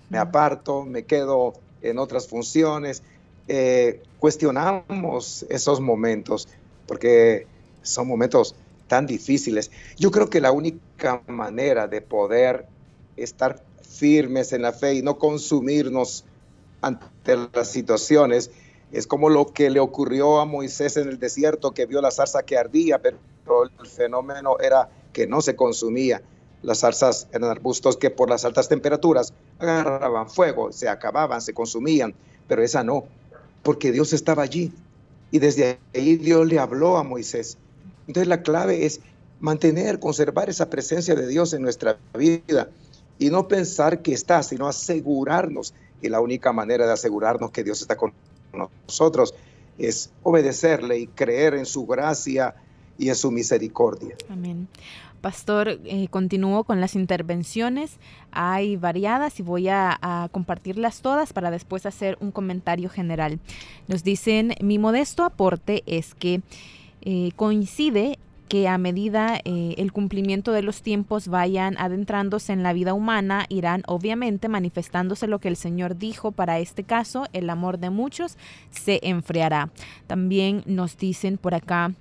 me 0.09 0.17
aparto, 0.17 0.83
me 0.83 1.03
quedo 1.03 1.53
en 1.81 1.99
otras 1.99 2.27
funciones. 2.27 3.03
Eh, 3.47 4.01
cuestionamos 4.19 5.45
esos 5.49 5.81
momentos 5.81 6.47
porque 6.87 7.47
son 7.81 8.07
momentos 8.07 8.55
tan 8.87 9.05
difíciles. 9.05 9.71
Yo 9.97 10.11
creo 10.11 10.29
que 10.29 10.41
la 10.41 10.51
única 10.51 11.21
manera 11.27 11.87
de 11.87 12.01
poder 12.01 12.65
estar 13.17 13.63
firmes 13.81 14.53
en 14.53 14.61
la 14.61 14.71
fe 14.71 14.95
y 14.95 15.01
no 15.01 15.17
consumirnos 15.17 16.25
ante 16.81 17.37
las 17.53 17.69
situaciones 17.69 18.51
es 18.91 19.07
como 19.07 19.29
lo 19.29 19.47
que 19.47 19.69
le 19.69 19.79
ocurrió 19.79 20.39
a 20.39 20.45
Moisés 20.45 20.97
en 20.97 21.09
el 21.09 21.19
desierto, 21.19 21.71
que 21.71 21.85
vio 21.85 22.01
la 22.01 22.11
zarza 22.11 22.43
que 22.43 22.57
ardía, 22.57 23.01
pero 23.01 23.17
el 23.63 23.87
fenómeno 23.87 24.59
era 24.59 24.89
que 25.11 25.25
no 25.25 25.41
se 25.41 25.55
consumía. 25.55 26.21
Las 26.63 26.79
zarzas 26.79 27.27
eran 27.33 27.49
arbustos 27.49 27.97
que 27.97 28.09
por 28.09 28.29
las 28.29 28.45
altas 28.45 28.69
temperaturas 28.69 29.33
agarraban 29.59 30.29
fuego, 30.29 30.71
se 30.71 30.87
acababan, 30.87 31.41
se 31.41 31.53
consumían, 31.53 32.15
pero 32.47 32.63
esa 32.63 32.83
no, 32.83 33.03
porque 33.61 33.91
Dios 33.91 34.13
estaba 34.13 34.43
allí. 34.43 34.71
Y 35.29 35.39
desde 35.39 35.79
ahí 35.93 36.15
Dios 36.15 36.47
le 36.47 36.59
habló 36.59 36.97
a 36.97 37.03
Moisés. 37.03 37.57
Entonces 38.07 38.27
la 38.27 38.43
clave 38.43 38.85
es 38.85 39.01
mantener, 39.39 39.99
conservar 39.99 40.49
esa 40.49 40.69
presencia 40.69 41.15
de 41.15 41.27
Dios 41.27 41.53
en 41.53 41.61
nuestra 41.61 41.97
vida 42.17 42.69
y 43.19 43.29
no 43.29 43.47
pensar 43.47 44.01
que 44.01 44.13
está, 44.13 44.41
sino 44.41 44.67
asegurarnos. 44.67 45.73
Y 46.01 46.09
la 46.09 46.21
única 46.21 46.53
manera 46.53 46.85
de 46.85 46.93
asegurarnos 46.93 47.51
que 47.51 47.63
Dios 47.63 47.81
está 47.81 47.97
con 47.97 48.13
nosotros 48.87 49.33
es 49.77 50.11
obedecerle 50.21 50.99
y 50.99 51.07
creer 51.07 51.55
en 51.55 51.65
su 51.65 51.85
gracia 51.85 52.55
y 53.03 53.09
en 53.09 53.15
su 53.15 53.31
misericordia. 53.31 54.15
Amén. 54.29 54.67
Pastor, 55.21 55.79
eh, 55.85 56.07
continúo 56.09 56.65
con 56.65 56.81
las 56.81 56.95
intervenciones. 56.95 57.97
Hay 58.31 58.75
variadas 58.75 59.39
y 59.39 59.43
voy 59.43 59.69
a, 59.69 60.27
compartirlas 60.33 61.01
todas 61.01 61.31
para 61.31 61.49
después 61.49 61.85
hacer 61.85 62.17
un 62.19 62.31
comentario 62.31 62.89
general. 62.89 63.39
Nos 63.87 64.03
dicen, 64.03 64.53
mi 64.61 64.79
modesto 64.79 65.23
aporte 65.23 65.83
es 65.85 66.13
que 66.13 66.41
eh, 67.03 67.31
coincide 67.37 68.19
que 68.53 68.67
a 68.67 68.77
medida 68.77 69.39
eh, 69.45 69.75
el 69.77 69.91
cumplimiento 69.91 70.51
de 70.51 70.61
los 70.61 70.81
tiempos 70.81 71.27
vayan 71.27 71.75
adentrándose 71.79 72.53
en 72.53 72.61
la 72.61 72.73
vida 72.73 72.93
humana, 72.93 73.45
irán 73.49 73.83
obviamente 73.87 74.47
manifestándose 74.47 75.27
lo 75.27 75.39
que 75.39 75.47
el 75.47 75.55
Señor 75.55 75.97
dijo 75.97 76.31
para 76.31 76.59
este 76.59 76.83
caso, 76.83 77.25
el 77.33 77.49
amor 77.49 77.79
de 77.79 77.89
muchos 77.89 78.37
se 78.69 78.99
enfriará. 79.01 79.71
También 80.05 80.63
nos 80.65 80.97
dicen 80.97 81.37
por 81.37 81.55
acá, 81.55 81.93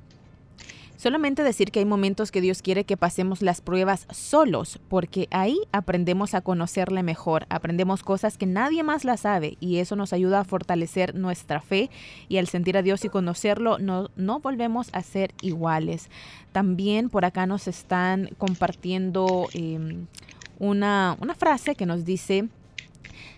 Solamente 1.03 1.43
decir 1.43 1.73
que 1.73 1.81
hay 1.81 1.85
momentos 1.85 2.31
que 2.31 2.41
Dios 2.41 2.63
quiere 2.63 2.85
que 2.85 2.97
pasemos 2.97 3.43
las 3.43 3.61
pruebas 3.61 4.07
solos, 4.13 4.79
porque 4.89 5.27
ahí 5.33 5.59
aprendemos 5.73 6.33
a 6.33 6.43
conocerle 6.43 7.03
mejor, 7.03 7.45
aprendemos 7.49 8.05
cosas 8.05 8.39
que 8.39 8.47
nadie 8.47 8.85
más 8.85 9.05
la 9.05 9.17
sabe 9.17 9.57
y 9.59 9.79
eso 9.79 9.97
nos 9.97 10.13
ayuda 10.13 10.39
a 10.39 10.45
fortalecer 10.45 11.17
nuestra 11.17 11.61
fe 11.61 11.91
y 12.29 12.37
al 12.37 12.47
sentir 12.47 12.77
a 12.77 12.83
Dios 12.83 13.05
y 13.05 13.09
conocerlo 13.09 13.79
no, 13.81 14.39
volvemos 14.39 14.91
a 14.93 15.03
ser 15.03 15.35
iguales. 15.43 16.09
También 16.53 17.09
por 17.09 17.25
acá 17.25 17.47
nos 17.47 17.67
están 17.67 18.31
compartiendo 18.39 19.49
em, 19.55 20.07
una 20.61 21.17
frase 21.37 21.75
que 21.75 21.85
nos 21.85 22.05
dice, 22.05 22.49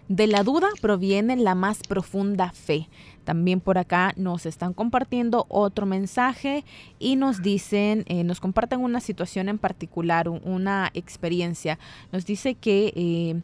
de 0.09 0.27
la 0.27 0.43
duda 0.43 0.69
proviene 0.83 1.35
la 1.37 1.55
más 1.55 1.79
profunda 1.79 2.53
fe. 2.53 2.89
También 3.25 3.61
por 3.61 3.79
acá 3.79 4.13
nos 4.17 4.47
están 4.47 4.75
compartiendo 4.75 5.47
otro 5.49 5.87
mensaje 5.87 6.65
y 6.99 7.17
nos 7.17 7.43
dicen, 7.43 8.05
eh, 8.07 8.25
nos 8.25 8.41
comparten 8.41 8.81
una 8.81 9.01
situación 9.01 9.49
en 9.49 9.59
particular, 9.59 10.29
una 10.29 10.91
experiencia. 10.95 11.79
Nos 12.13 12.27
dice 12.27 12.55
que 12.55 12.93
eh, 12.95 13.41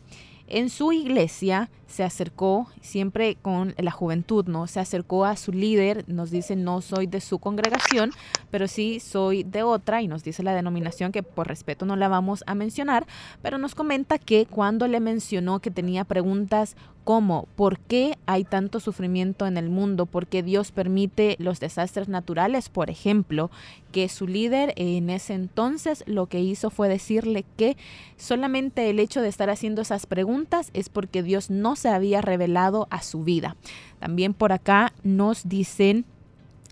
en 0.47 0.69
su 0.69 0.93
iglesia 0.93 1.71
se 1.91 2.05
acercó 2.05 2.69
siempre 2.81 3.37
con 3.43 3.75
la 3.77 3.91
juventud, 3.91 4.47
¿no? 4.47 4.69
Se 4.69 4.79
acercó 4.79 5.25
a 5.25 5.37
su 5.37 5.53
líder, 5.53 6.05
nos 6.07 6.31
dice 6.31 6.55
no 6.55 6.81
soy 6.83 7.07
de 7.07 7.21
su 7.21 7.41
congregación, 7.41 8.13
pero 8.51 8.69
sí 8.69 9.01
soy 9.01 9.43
de 9.43 9.65
otra 9.65 10.01
y 10.01 10.07
nos 10.07 10.23
dice 10.23 10.45
la 10.45 10.55
denominación 10.55 11.11
que 11.11 11.25
por 11.25 11.49
respeto 11.49 11.87
no 11.87 11.97
la 11.97 12.09
vamos 12.09 12.45
a 12.47 12.55
mencionar, 12.55 13.07
pero 13.43 13.59
nos 13.59 13.75
comenta 13.75 14.19
que 14.19 14.47
cuando 14.47 14.87
le 14.87 15.01
mencionó 15.01 15.59
que 15.59 15.73
tenía 15.73 16.05
preguntas 16.05 16.77
como 17.05 17.49
¿por 17.57 17.79
qué 17.79 18.19
hay 18.27 18.45
tanto 18.45 18.79
sufrimiento 18.79 19.47
en 19.47 19.57
el 19.57 19.69
mundo? 19.69 20.07
¿Por 20.07 20.27
qué 20.27 20.43
Dios 20.43 20.71
permite 20.71 21.37
los 21.39 21.59
desastres 21.59 22.09
naturales? 22.09 22.69
Por 22.69 22.91
ejemplo, 22.91 23.51
que 23.91 24.09
su 24.09 24.27
líder 24.27 24.73
en 24.77 25.11
ese 25.11 25.35
entonces 25.35 26.05
lo 26.07 26.27
que 26.27 26.41
hizo 26.41 26.71
fue 26.71 26.89
decirle 26.89 27.45
que 27.57 27.77
solamente 28.17 28.91
el 28.91 29.01
hecho 29.01 29.23
de 29.23 29.29
estar 29.29 29.51
haciendo 29.51 29.83
esas 29.83 30.07
preguntas 30.07 30.71
es 30.75 30.89
porque 30.89 31.23
Dios 31.23 31.51
no 31.51 31.75
se 31.81 31.89
había 31.89 32.21
revelado 32.21 32.87
a 32.91 33.03
su 33.03 33.25
vida. 33.25 33.57
También 33.99 34.35
por 34.35 34.53
acá 34.53 34.93
nos 35.03 35.49
dicen 35.49 36.05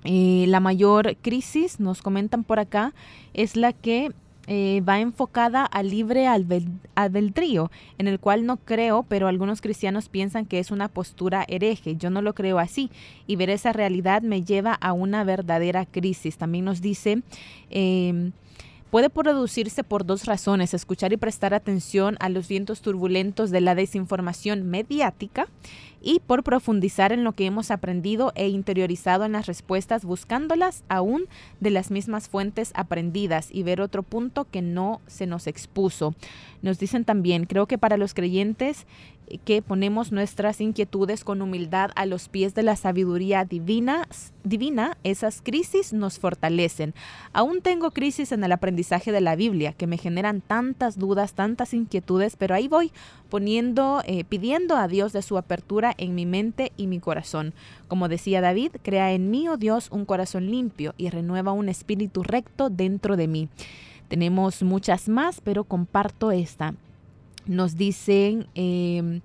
eh, 0.04 0.44
la 0.48 0.60
mayor 0.60 1.16
crisis, 1.16 1.80
nos 1.80 2.02
comentan 2.02 2.44
por 2.44 2.58
acá, 2.58 2.94
es 3.34 3.56
la 3.56 3.72
que 3.72 4.12
eh, 4.50 4.80
va 4.88 4.98
enfocada 4.98 5.66
al 5.66 5.90
libre 5.90 6.26
albedrío, 6.26 7.70
en 7.98 8.08
el 8.08 8.18
cual 8.18 8.46
no 8.46 8.56
creo, 8.56 9.02
pero 9.02 9.28
algunos 9.28 9.60
cristianos 9.60 10.08
piensan 10.08 10.46
que 10.46 10.58
es 10.58 10.70
una 10.70 10.88
postura 10.88 11.44
hereje. 11.48 11.96
Yo 11.96 12.08
no 12.08 12.22
lo 12.22 12.34
creo 12.34 12.58
así. 12.58 12.90
Y 13.26 13.36
ver 13.36 13.50
esa 13.50 13.74
realidad 13.74 14.22
me 14.22 14.42
lleva 14.44 14.72
a 14.72 14.94
una 14.94 15.22
verdadera 15.22 15.84
crisis. 15.84 16.38
También 16.38 16.64
nos 16.64 16.80
dice... 16.80 17.22
Em, 17.70 18.32
puede 18.90 19.10
producirse 19.10 19.84
por 19.84 20.06
dos 20.06 20.24
razones, 20.24 20.74
escuchar 20.74 21.12
y 21.12 21.16
prestar 21.16 21.54
atención 21.54 22.16
a 22.20 22.28
los 22.28 22.48
vientos 22.48 22.80
turbulentos 22.80 23.50
de 23.50 23.60
la 23.60 23.74
desinformación 23.74 24.66
mediática 24.66 25.48
y 26.00 26.20
por 26.20 26.44
profundizar 26.44 27.12
en 27.12 27.24
lo 27.24 27.32
que 27.32 27.46
hemos 27.46 27.70
aprendido 27.70 28.32
e 28.34 28.48
interiorizado 28.48 29.24
en 29.24 29.32
las 29.32 29.46
respuestas, 29.46 30.04
buscándolas 30.04 30.84
aún 30.88 31.26
de 31.60 31.70
las 31.70 31.90
mismas 31.90 32.28
fuentes 32.28 32.72
aprendidas 32.74 33.48
y 33.50 33.62
ver 33.62 33.80
otro 33.80 34.02
punto 34.02 34.46
que 34.50 34.62
no 34.62 35.00
se 35.06 35.26
nos 35.26 35.46
expuso. 35.46 36.14
Nos 36.62 36.78
dicen 36.78 37.04
también, 37.04 37.44
creo 37.44 37.66
que 37.66 37.78
para 37.78 37.96
los 37.96 38.14
creyentes 38.14 38.86
que 39.44 39.62
ponemos 39.62 40.12
nuestras 40.12 40.60
inquietudes 40.60 41.24
con 41.24 41.42
humildad 41.42 41.90
a 41.94 42.06
los 42.06 42.28
pies 42.28 42.54
de 42.54 42.62
la 42.62 42.76
sabiduría 42.76 43.44
divina, 43.44 44.08
divina, 44.44 44.96
esas 45.04 45.42
crisis 45.42 45.92
nos 45.92 46.18
fortalecen. 46.18 46.94
Aún 47.32 47.60
tengo 47.60 47.90
crisis 47.90 48.32
en 48.32 48.44
el 48.44 48.52
aprendizaje 48.52 49.12
de 49.12 49.20
la 49.20 49.36
Biblia 49.36 49.72
que 49.72 49.86
me 49.86 49.98
generan 49.98 50.40
tantas 50.40 50.98
dudas, 50.98 51.34
tantas 51.34 51.74
inquietudes, 51.74 52.36
pero 52.36 52.54
ahí 52.54 52.68
voy 52.68 52.92
eh, 53.30 54.24
pidiendo 54.28 54.76
a 54.76 54.88
Dios 54.88 55.12
de 55.12 55.22
su 55.22 55.36
apertura 55.36 55.94
en 55.98 56.14
mi 56.14 56.26
mente 56.26 56.72
y 56.76 56.86
mi 56.86 56.98
corazón. 56.98 57.52
Como 57.86 58.08
decía 58.08 58.40
David, 58.40 58.72
crea 58.82 59.12
en 59.12 59.30
mí, 59.30 59.48
oh 59.48 59.56
Dios, 59.56 59.88
un 59.90 60.04
corazón 60.04 60.50
limpio 60.50 60.94
y 60.96 61.10
renueva 61.10 61.52
un 61.52 61.68
espíritu 61.68 62.22
recto 62.22 62.70
dentro 62.70 63.16
de 63.16 63.28
mí. 63.28 63.48
Tenemos 64.08 64.62
muchas 64.62 65.08
más, 65.08 65.40
pero 65.42 65.64
comparto 65.64 66.30
esta 66.30 66.74
nos 67.48 67.76
dicen, 67.76 68.46
em, 68.54 69.20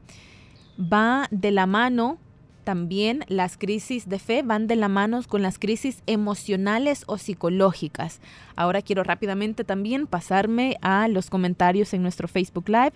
va 0.79 1.27
de 1.31 1.51
la 1.51 1.65
mano 1.65 2.17
también 2.63 3.25
las 3.27 3.57
crisis 3.57 4.07
de 4.07 4.19
fe 4.19 4.41
van 4.41 4.67
de 4.67 4.75
la 4.75 4.88
mano 4.88 5.21
con 5.27 5.41
las 5.41 5.59
crisis 5.59 6.01
emocionales 6.07 7.03
o 7.07 7.17
psicológicas. 7.17 8.21
Ahora 8.55 8.81
quiero 8.81 9.03
rápidamente 9.03 9.63
también 9.63 10.07
pasarme 10.07 10.77
a 10.81 11.07
los 11.07 11.29
comentarios 11.29 11.93
en 11.93 12.01
nuestro 12.01 12.27
Facebook 12.27 12.69
Live. 12.69 12.93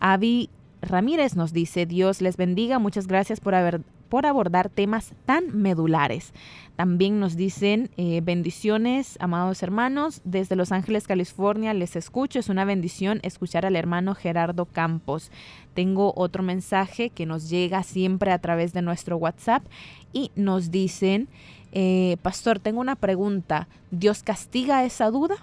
Avi 0.00 0.50
Ramírez 0.80 1.34
nos 1.34 1.52
dice, 1.52 1.86
Dios 1.86 2.20
les 2.20 2.36
bendiga, 2.36 2.78
muchas 2.78 3.06
gracias 3.06 3.40
por 3.40 3.54
haber 3.54 3.80
por 4.08 4.26
abordar 4.26 4.68
temas 4.68 5.12
tan 5.26 5.56
medulares. 5.56 6.32
También 6.76 7.18
nos 7.18 7.34
dicen 7.34 7.90
eh, 7.96 8.20
bendiciones, 8.22 9.16
amados 9.20 9.62
hermanos, 9.62 10.20
desde 10.24 10.54
Los 10.54 10.70
Ángeles, 10.70 11.06
California, 11.08 11.74
les 11.74 11.96
escucho. 11.96 12.38
Es 12.38 12.48
una 12.48 12.64
bendición 12.64 13.18
escuchar 13.22 13.66
al 13.66 13.74
hermano 13.74 14.14
Gerardo 14.14 14.64
Campos. 14.64 15.32
Tengo 15.74 16.12
otro 16.16 16.42
mensaje 16.42 17.10
que 17.10 17.26
nos 17.26 17.50
llega 17.50 17.82
siempre 17.82 18.30
a 18.30 18.38
través 18.38 18.72
de 18.72 18.82
nuestro 18.82 19.16
WhatsApp 19.16 19.64
y 20.12 20.30
nos 20.36 20.70
dicen, 20.70 21.28
eh, 21.72 22.16
pastor, 22.22 22.60
tengo 22.60 22.80
una 22.80 22.96
pregunta. 22.96 23.68
¿Dios 23.90 24.22
castiga 24.22 24.84
esa 24.84 25.10
duda? 25.10 25.34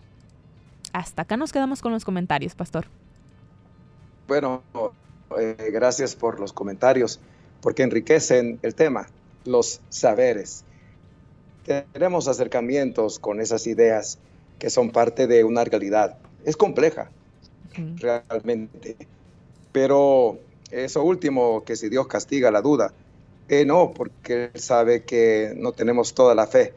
Hasta 0.94 1.24
acá 1.24 1.36
nos 1.36 1.52
quedamos 1.52 1.82
con 1.82 1.92
los 1.92 2.06
comentarios, 2.06 2.56
pastor. 2.56 2.88
Bueno, 4.28 4.64
eh, 5.38 5.70
gracias 5.74 6.16
por 6.16 6.40
los 6.40 6.54
comentarios 6.54 7.20
porque 7.66 7.82
enriquecen 7.82 8.60
el 8.62 8.76
tema, 8.76 9.08
los 9.44 9.82
saberes. 9.90 10.64
Tenemos 11.66 12.28
acercamientos 12.28 13.18
con 13.18 13.42
esas 13.42 13.66
ideas 13.66 14.20
que 14.60 14.70
son 14.70 14.92
parte 14.92 15.26
de 15.26 15.44
una 15.44 15.64
realidad. 15.64 16.16
Es 16.44 16.58
compleja, 16.58 17.10
realmente. 17.96 18.96
Pero 19.72 20.38
eso 20.70 21.04
último, 21.04 21.64
que 21.64 21.76
si 21.76 21.90
Dios 21.90 22.06
castiga 22.06 22.52
la 22.52 22.62
duda, 22.62 22.94
eh, 23.50 23.66
no, 23.66 23.94
porque 23.96 24.52
Él 24.54 24.62
sabe 24.62 25.04
que 25.04 25.56
no 25.58 25.72
tenemos 25.72 26.14
toda 26.14 26.36
la 26.36 26.46
fe, 26.46 26.72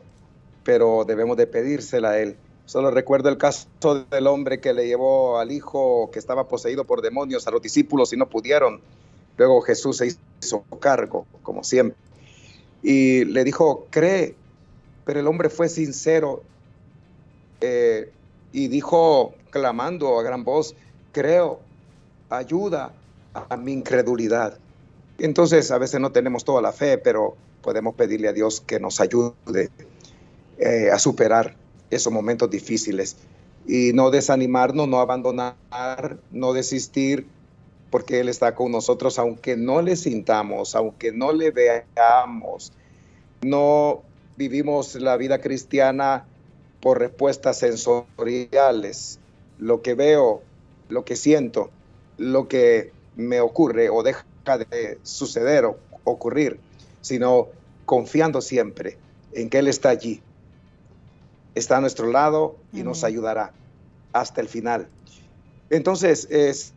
pero 0.64 1.04
debemos 1.04 1.36
de 1.36 1.46
pedírsela 1.46 2.12
a 2.12 2.18
Él. 2.18 2.34
Solo 2.64 2.90
recuerdo 2.90 3.28
el 3.28 3.36
caso 3.36 4.06
del 4.10 4.26
hombre 4.26 4.58
que 4.58 4.72
le 4.72 4.86
llevó 4.86 5.38
al 5.38 5.52
hijo 5.52 6.08
que 6.10 6.18
estaba 6.18 6.48
poseído 6.48 6.84
por 6.84 7.02
demonios 7.02 7.46
a 7.46 7.50
los 7.50 7.60
discípulos 7.60 8.14
y 8.14 8.16
no 8.16 8.30
pudieron. 8.30 8.80
Luego 9.36 9.60
Jesús 9.60 9.98
se 9.98 10.16
hizo 10.40 10.62
cargo, 10.80 11.26
como 11.42 11.64
siempre, 11.64 11.96
y 12.82 13.24
le 13.24 13.44
dijo, 13.44 13.86
cree, 13.90 14.34
pero 15.04 15.20
el 15.20 15.26
hombre 15.26 15.48
fue 15.48 15.68
sincero 15.68 16.42
eh, 17.60 18.10
y 18.52 18.68
dijo, 18.68 19.34
clamando 19.50 20.18
a 20.18 20.22
gran 20.22 20.44
voz, 20.44 20.74
creo, 21.12 21.60
ayuda 22.30 22.92
a, 23.34 23.56
mi 23.56 23.72
incredulidad. 23.72 24.58
Entonces, 25.18 25.70
a 25.70 25.78
veces 25.78 26.00
no 26.00 26.12
tenemos 26.12 26.44
toda 26.44 26.62
la 26.62 26.72
fe, 26.72 26.98
pero 26.98 27.36
podemos 27.62 27.94
pedirle 27.94 28.28
a 28.28 28.32
Dios 28.32 28.60
que 28.60 28.78
nos 28.78 29.00
ayude 29.00 29.70
eh, 30.58 30.90
a 30.92 30.98
superar 30.98 31.56
esos 31.90 32.12
momentos 32.12 32.50
difíciles. 32.50 33.16
Y 33.66 33.92
no 33.92 34.10
desanimarnos, 34.10 34.88
no 34.88 35.00
abandonar, 35.00 35.56
no 36.30 36.52
desistir, 36.52 37.26
porque 37.90 38.20
Él 38.20 38.28
está 38.28 38.54
con 38.54 38.72
nosotros, 38.72 39.18
aunque 39.18 39.56
no 39.56 39.82
le 39.82 39.96
sintamos, 39.96 40.74
aunque 40.74 41.12
no 41.12 41.32
le 41.32 41.50
veamos. 41.50 42.72
No 43.42 44.02
vivimos 44.36 44.94
la 44.96 45.16
vida 45.16 45.40
cristiana 45.40 46.26
por 46.80 46.98
respuestas 46.98 47.58
sensoriales. 47.58 49.18
Lo 49.58 49.82
que 49.82 49.94
veo, 49.94 50.42
lo 50.88 51.04
que 51.04 51.16
siento, 51.16 51.70
lo 52.16 52.48
que 52.48 52.92
me 53.16 53.40
ocurre 53.40 53.90
o 53.90 54.02
deja 54.02 54.24
de 54.70 54.98
suceder 55.02 55.64
o 55.64 55.78
ocurrir, 56.04 56.60
sino 57.00 57.48
confiando 57.84 58.40
siempre 58.40 58.98
en 59.32 59.50
que 59.50 59.58
Él 59.58 59.68
está 59.68 59.88
allí. 59.88 60.22
Está 61.54 61.78
a 61.78 61.80
nuestro 61.80 62.06
lado 62.06 62.56
y 62.72 62.82
nos 62.82 63.02
ayudará 63.02 63.52
hasta 64.12 64.40
el 64.40 64.48
final. 64.48 64.88
Entonces, 65.70 66.28
es 66.30 66.72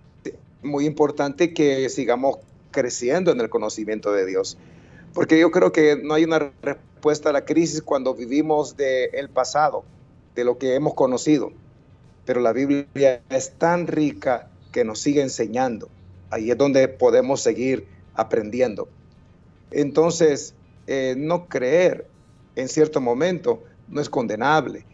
muy 0.64 0.86
importante 0.86 1.54
que 1.54 1.90
sigamos 1.90 2.38
creciendo 2.72 3.32
en 3.32 3.40
el 3.42 3.50
conocimiento 3.50 4.12
de 4.12 4.26
Dios. 4.26 4.58
Porque 5.14 5.40
yo 5.40 5.52
creo 5.52 5.72
que 5.72 5.98
no 6.02 6.14
hay 6.14 6.24
una 6.24 6.52
respuesta 6.62 7.30
a 7.30 7.34
la 7.34 7.46
crisis 7.46 7.82
cuando 7.82 8.14
vivimos 8.14 8.78
del 8.78 9.30
pasado, 9.30 9.84
de 10.36 10.44
lo 10.46 10.58
que 10.58 10.76
hemos 10.76 10.94
conocido. 10.94 11.52
Pero 12.26 12.40
la 12.40 12.54
Biblia 12.54 13.22
es 13.30 13.52
tan 13.58 13.88
rica 13.88 14.50
que 14.72 14.86
nos 14.86 15.00
sigue 15.00 15.22
enseñando. 15.22 15.90
Ahí 16.30 16.50
es 16.52 16.58
donde 16.58 16.88
podemos 16.88 17.42
seguir 17.42 17.88
aprendiendo. 18.14 18.88
Entonces, 19.72 20.54
eh, 20.88 21.16
no 21.18 21.48
creer 21.48 22.08
en 22.56 22.68
cierto 22.70 23.02
momento 23.02 23.64
no 23.88 24.02
es 24.02 24.10
condenable. 24.10 24.86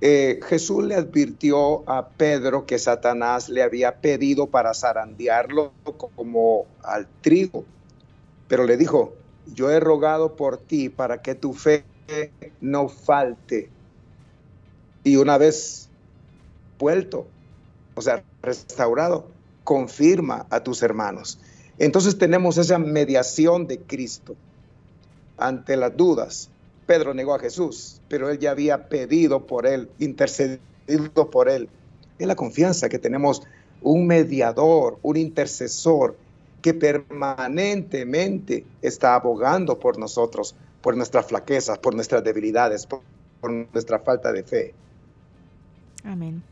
Eh, 0.00 0.40
Jesús 0.46 0.84
le 0.84 0.96
advirtió 0.96 1.88
a 1.88 2.08
Pedro 2.08 2.66
que 2.66 2.78
Satanás 2.78 3.48
le 3.48 3.62
había 3.62 4.00
pedido 4.00 4.48
para 4.48 4.74
zarandearlo 4.74 5.72
como 6.14 6.66
al 6.82 7.06
trigo, 7.22 7.64
pero 8.48 8.64
le 8.64 8.76
dijo, 8.76 9.14
yo 9.54 9.70
he 9.70 9.80
rogado 9.80 10.36
por 10.36 10.58
ti 10.58 10.88
para 10.88 11.22
que 11.22 11.34
tu 11.34 11.54
fe 11.54 11.84
no 12.60 12.88
falte. 12.88 13.70
Y 15.04 15.16
una 15.16 15.38
vez 15.38 15.88
vuelto, 16.78 17.26
o 17.94 18.02
sea, 18.02 18.24
restaurado, 18.42 19.26
confirma 19.64 20.46
a 20.50 20.62
tus 20.62 20.82
hermanos. 20.82 21.38
Entonces 21.78 22.18
tenemos 22.18 22.58
esa 22.58 22.78
mediación 22.78 23.66
de 23.66 23.80
Cristo 23.80 24.36
ante 25.36 25.76
las 25.76 25.96
dudas. 25.96 26.50
Pedro 26.86 27.14
negó 27.14 27.34
a 27.34 27.38
Jesús, 27.38 28.00
pero 28.08 28.30
él 28.30 28.38
ya 28.38 28.50
había 28.50 28.88
pedido 28.88 29.46
por 29.46 29.66
él, 29.66 29.88
intercedido 29.98 31.30
por 31.30 31.48
él. 31.48 31.68
Es 32.18 32.26
la 32.26 32.36
confianza 32.36 32.88
que 32.88 32.98
tenemos 32.98 33.42
un 33.82 34.06
mediador, 34.06 34.98
un 35.02 35.16
intercesor 35.16 36.16
que 36.62 36.72
permanentemente 36.72 38.64
está 38.80 39.14
abogando 39.14 39.78
por 39.78 39.98
nosotros, 39.98 40.56
por 40.80 40.96
nuestras 40.96 41.26
flaquezas, 41.26 41.78
por 41.78 41.94
nuestras 41.94 42.24
debilidades, 42.24 42.86
por, 42.86 43.02
nuestra 43.72 43.98
falta 43.98 44.32
de 44.32 44.42
fe. 44.42 44.74
Amén. 46.04 46.42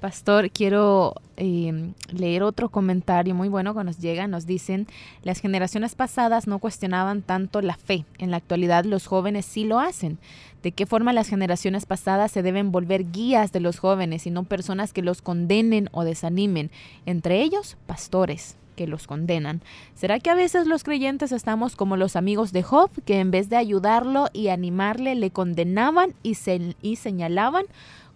Pastor, 0.00 0.50
quiero 0.50 1.14
em, 1.36 1.92
leer 2.12 2.44
otro 2.44 2.68
comentario 2.68 3.34
muy 3.34 3.48
bueno 3.48 3.74
que 3.74 3.82
nos 3.82 3.98
llega. 3.98 4.28
Nos 4.28 4.46
dicen, 4.46 4.86
las 5.24 5.40
generaciones 5.40 5.96
pasadas 5.96 6.46
no 6.46 6.60
cuestionaban 6.60 7.22
tanto 7.22 7.60
la 7.62 7.76
fe. 7.76 8.04
En 8.18 8.30
la 8.30 8.36
actualidad 8.36 8.84
los 8.84 9.06
jóvenes 9.06 9.44
sí 9.44 9.64
lo 9.64 9.80
hacen. 9.80 10.18
¿De 10.62 10.70
qué 10.70 10.86
forma 10.86 11.12
las 11.12 11.28
generaciones 11.28 11.84
pasadas 11.84 12.30
se 12.30 12.42
deben 12.42 12.70
volver 12.70 13.10
guías 13.10 13.50
de 13.50 13.60
los 13.60 13.80
jóvenes 13.80 14.26
y 14.26 14.30
no 14.30 14.44
personas 14.44 14.92
que 14.92 15.02
los 15.02 15.20
condenen 15.20 15.88
o 15.92 16.04
desanimen? 16.04 16.70
Entre 17.04 17.42
ellos, 17.42 17.76
pastores 17.86 18.56
que 18.76 18.86
los 18.86 19.08
condenan. 19.08 19.60
¿Será 19.96 20.20
que 20.20 20.30
a 20.30 20.36
veces 20.36 20.68
los 20.68 20.84
creyentes 20.84 21.32
estamos 21.32 21.74
como 21.74 21.96
los 21.96 22.14
amigos 22.14 22.52
de 22.52 22.62
Job, 22.62 22.90
que 23.04 23.18
en 23.18 23.32
vez 23.32 23.48
de 23.48 23.56
ayudarlo 23.56 24.28
y 24.32 24.48
animarle, 24.48 25.16
le 25.16 25.32
condenaban 25.32 26.14
y, 26.22 26.34
se, 26.34 26.76
y 26.80 26.94
señalaban? 26.94 27.64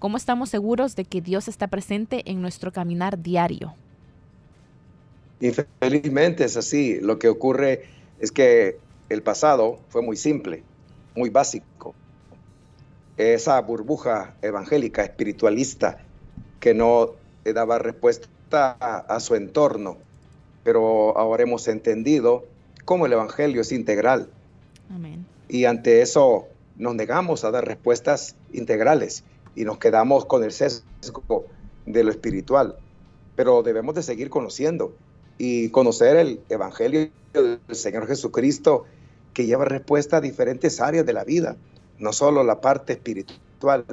¿Cómo 0.03 0.17
estamos 0.17 0.49
seguros 0.49 0.97
de 0.97 1.05
que 1.05 1.21
Dios 1.21 1.47
está 1.47 1.69
presente 1.69 2.29
en 2.29 2.43
nuestro 2.43 2.73
caminar 2.73 3.23
diario? 3.23 3.77
Infelizmente 5.39 6.43
es 6.43 6.57
así. 6.57 6.99
Lo 7.01 7.21
que 7.21 7.29
ocurre 7.29 7.85
es 8.19 8.33
que 8.33 8.79
el 9.11 9.23
pasado 9.23 9.79
fue 9.91 10.03
muy 10.03 10.17
simple, 10.17 10.65
muy 11.15 11.31
básico. 11.31 11.95
Esa 13.17 13.61
burbuja 13.61 14.35
evangélica, 14.43 15.05
espiritualista, 15.05 16.01
que 16.59 16.75
no 16.75 17.11
daba 17.45 17.79
respuesta 17.79 18.73
a, 18.81 19.21
su 19.21 19.37
entorno. 19.37 19.99
Pero 20.65 21.17
ahora 21.17 21.45
hemos 21.45 21.69
entendido 21.69 22.45
cómo 22.85 23.07
el 23.07 23.13
Evangelio 23.13 23.61
es 23.61 23.71
integral. 23.71 24.29
Amén. 24.91 25.25
Y 25.49 25.67
ante 25.67 26.03
eso 26.03 26.49
nos 26.77 26.97
negamos 26.97 27.45
a 27.45 27.53
dar 27.53 27.65
respuestas 27.65 28.35
integrales 28.53 29.23
y 29.55 29.65
nos 29.65 29.79
quedamos 29.79 30.25
con 30.27 30.45
el 30.45 30.53
sesgo 30.53 31.47
de 31.87 32.05
lo 32.05 32.11
espiritual. 32.11 32.77
Pero 33.37 33.63
debemos 33.63 33.95
de 33.95 34.03
seguir 34.03 34.31
conociendo 34.31 34.95
y 35.39 35.71
conocer 35.71 36.17
el 36.17 36.41
Evangelio 36.49 37.11
del 37.33 37.61
Señor 37.71 38.07
Jesucristo 38.07 38.85
que 39.33 39.47
lleva 39.47 39.65
respuesta 39.65 40.19
a 40.19 40.21
diferentes 40.21 40.81
áreas 40.81 41.07
de 41.07 41.13
la 41.13 41.25
vida, 41.25 41.57
no 41.99 42.13
solo 42.13 42.45
la 42.45 42.61
parte 42.61 42.93
espiritual, 42.95 43.85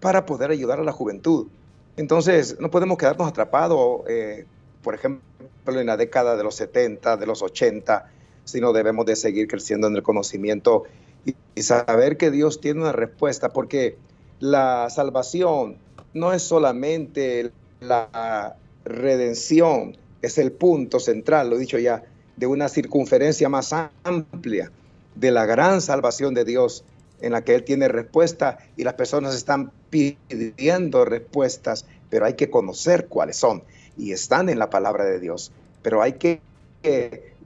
para 0.00 0.26
poder 0.26 0.50
ayudar 0.50 0.78
a 0.78 0.84
la 0.84 0.92
juventud. 0.92 1.48
Entonces, 1.96 2.58
no 2.60 2.70
podemos 2.70 2.98
quedarnos 2.98 3.28
atrapados, 3.28 4.02
eh, 4.08 4.46
por 4.82 4.94
ejemplo, 4.94 5.22
en 5.66 5.86
la 5.86 5.96
década 5.96 6.36
de 6.36 6.44
los 6.44 6.54
70, 6.54 7.16
de 7.16 7.26
los 7.26 7.42
80, 7.42 8.10
sino 8.44 8.72
debemos 8.72 9.06
de 9.06 9.16
seguir 9.16 9.48
creciendo 9.48 9.88
en 9.88 9.96
el 9.96 10.02
conocimiento 10.02 10.84
y, 11.24 11.34
y 11.56 11.62
saber 11.62 12.16
que 12.16 12.30
Dios 12.30 12.60
tiene 12.60 12.82
una 12.82 12.92
respuesta, 12.92 13.48
porque 13.48 13.96
la 14.40 14.88
salvación 14.90 15.78
no 16.14 16.32
es 16.32 16.42
solamente 16.42 17.52
la 17.80 18.56
redención, 18.84 19.96
es 20.22 20.38
el 20.38 20.52
punto 20.52 21.00
central, 21.00 21.50
lo 21.50 21.56
he 21.56 21.60
dicho 21.60 21.78
ya, 21.78 22.04
de 22.36 22.46
una 22.46 22.68
circunferencia 22.68 23.48
más 23.48 23.74
amplia 24.04 24.70
de 25.14 25.30
la 25.30 25.46
gran 25.46 25.80
salvación 25.80 26.34
de 26.34 26.44
Dios 26.44 26.84
en 27.20 27.32
la 27.32 27.42
que 27.42 27.54
Él 27.54 27.64
tiene 27.64 27.88
respuesta 27.88 28.58
y 28.76 28.84
las 28.84 28.94
personas 28.94 29.34
están 29.34 29.72
pidiendo 29.88 31.04
respuestas, 31.04 31.86
pero 32.10 32.26
hay 32.26 32.34
que 32.34 32.50
conocer 32.50 33.06
cuáles 33.06 33.36
son 33.36 33.62
y 33.96 34.12
están 34.12 34.48
en 34.50 34.58
la 34.58 34.68
palabra 34.68 35.04
de 35.04 35.18
Dios. 35.18 35.52
Pero 35.82 36.02
hay 36.02 36.14
que 36.14 36.40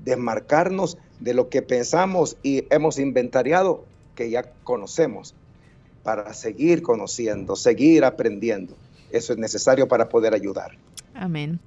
desmarcarnos 0.05 0.99
de 1.21 1.35
lo 1.35 1.49
que 1.49 1.63
pensamos 1.63 2.37
y 2.43 2.67
hemos 2.71 2.99
inventariado 2.99 3.85
que 4.17 4.31
ya 4.31 4.53
conocemos 4.65 5.35
para 6.03 6.33
seguir 6.35 6.83
conociendo, 6.83 7.57
seguir 7.57 8.05
aprendiendo. 8.05 8.75
Eso 9.11 9.33
es 9.33 9.39
necesario 9.39 9.89
para 9.89 10.09
poder 10.09 10.35
ayudar. 10.35 10.73
Amén. 11.15 11.61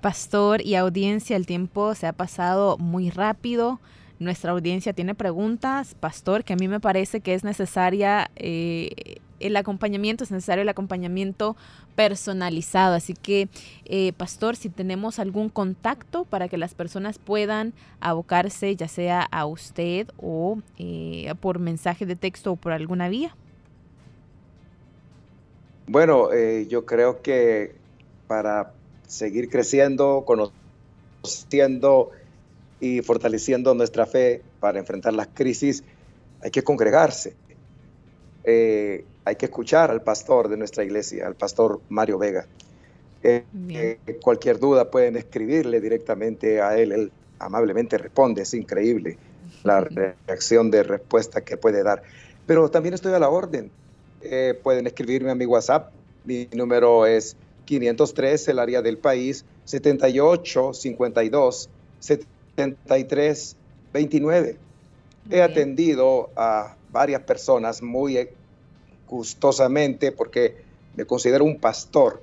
Pastor 0.00 0.62
y 0.62 0.74
audiencia, 0.76 1.36
el 1.36 1.46
tiempo 1.46 1.94
se 1.94 2.06
ha 2.06 2.12
pasado 2.12 2.78
muy 2.78 3.10
rápido. 3.10 3.80
Nuestra 4.18 4.52
audiencia 4.52 4.92
tiene 4.92 5.14
preguntas, 5.14 5.94
pastor, 5.98 6.44
que 6.44 6.52
a 6.54 6.56
mí 6.56 6.68
me 6.68 6.80
parece 6.80 7.20
que 7.20 7.34
es 7.34 7.44
necesaria 7.44 8.30
eh, 8.36 9.20
el 9.40 9.56
acompañamiento, 9.56 10.24
es 10.24 10.30
necesario 10.30 10.62
el 10.62 10.68
acompañamiento 10.68 11.56
personalizado. 11.94 12.94
Así 12.94 13.14
que, 13.14 13.48
eh, 13.86 14.12
pastor, 14.12 14.56
si 14.56 14.68
tenemos 14.68 15.18
algún 15.18 15.48
contacto 15.48 16.24
para 16.24 16.48
que 16.48 16.58
las 16.58 16.74
personas 16.74 17.18
puedan 17.18 17.72
abocarse, 18.00 18.76
ya 18.76 18.88
sea 18.88 19.22
a 19.22 19.46
usted 19.46 20.08
o 20.18 20.58
eh, 20.78 21.32
por 21.40 21.58
mensaje 21.58 22.06
de 22.06 22.16
texto 22.16 22.52
o 22.52 22.56
por 22.56 22.72
alguna 22.72 23.08
vía. 23.08 23.34
Bueno, 25.90 26.32
eh, 26.32 26.68
yo 26.68 26.86
creo 26.86 27.20
que 27.20 27.72
para 28.28 28.74
seguir 29.08 29.50
creciendo, 29.50 30.24
conociendo 30.24 32.12
y 32.78 33.02
fortaleciendo 33.02 33.74
nuestra 33.74 34.06
fe 34.06 34.40
para 34.60 34.78
enfrentar 34.78 35.14
las 35.14 35.26
crisis, 35.34 35.82
hay 36.44 36.52
que 36.52 36.62
congregarse. 36.62 37.34
Eh, 38.44 39.04
hay 39.24 39.34
que 39.34 39.46
escuchar 39.46 39.90
al 39.90 40.00
pastor 40.00 40.48
de 40.48 40.58
nuestra 40.58 40.84
iglesia, 40.84 41.26
al 41.26 41.34
pastor 41.34 41.80
Mario 41.88 42.18
Vega. 42.18 42.46
Eh, 43.24 43.98
cualquier 44.22 44.60
duda 44.60 44.92
pueden 44.92 45.16
escribirle 45.16 45.80
directamente 45.80 46.60
a 46.60 46.78
él. 46.78 46.92
Él 46.92 47.12
amablemente 47.40 47.98
responde, 47.98 48.42
es 48.42 48.54
increíble 48.54 49.18
la 49.64 49.80
reacción 49.80 50.70
de 50.70 50.84
respuesta 50.84 51.40
que 51.40 51.56
puede 51.56 51.82
dar. 51.82 52.04
Pero 52.46 52.70
también 52.70 52.94
estoy 52.94 53.12
a 53.12 53.18
la 53.18 53.28
orden. 53.28 53.72
Eh, 54.22 54.58
pueden 54.62 54.86
escribirme 54.86 55.30
a 55.30 55.34
mi 55.34 55.46
WhatsApp. 55.46 55.92
Mi 56.24 56.48
número 56.52 57.06
es 57.06 57.36
503, 57.64 58.48
el 58.48 58.58
área 58.58 58.82
del 58.82 58.98
país, 58.98 59.44
78 59.64 60.74
52 60.74 61.70
73 62.00 63.56
29. 63.92 64.56
He 65.30 65.42
atendido 65.42 66.30
a 66.36 66.76
varias 66.90 67.22
personas 67.22 67.82
muy 67.82 68.28
gustosamente 69.08 70.12
porque 70.12 70.56
me 70.96 71.04
considero 71.04 71.44
un 71.44 71.58
pastor 71.58 72.22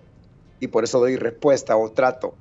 y 0.60 0.68
por 0.68 0.84
eso 0.84 1.00
doy 1.00 1.16
respuesta 1.16 1.78
o 1.78 1.92
trato 1.92 2.36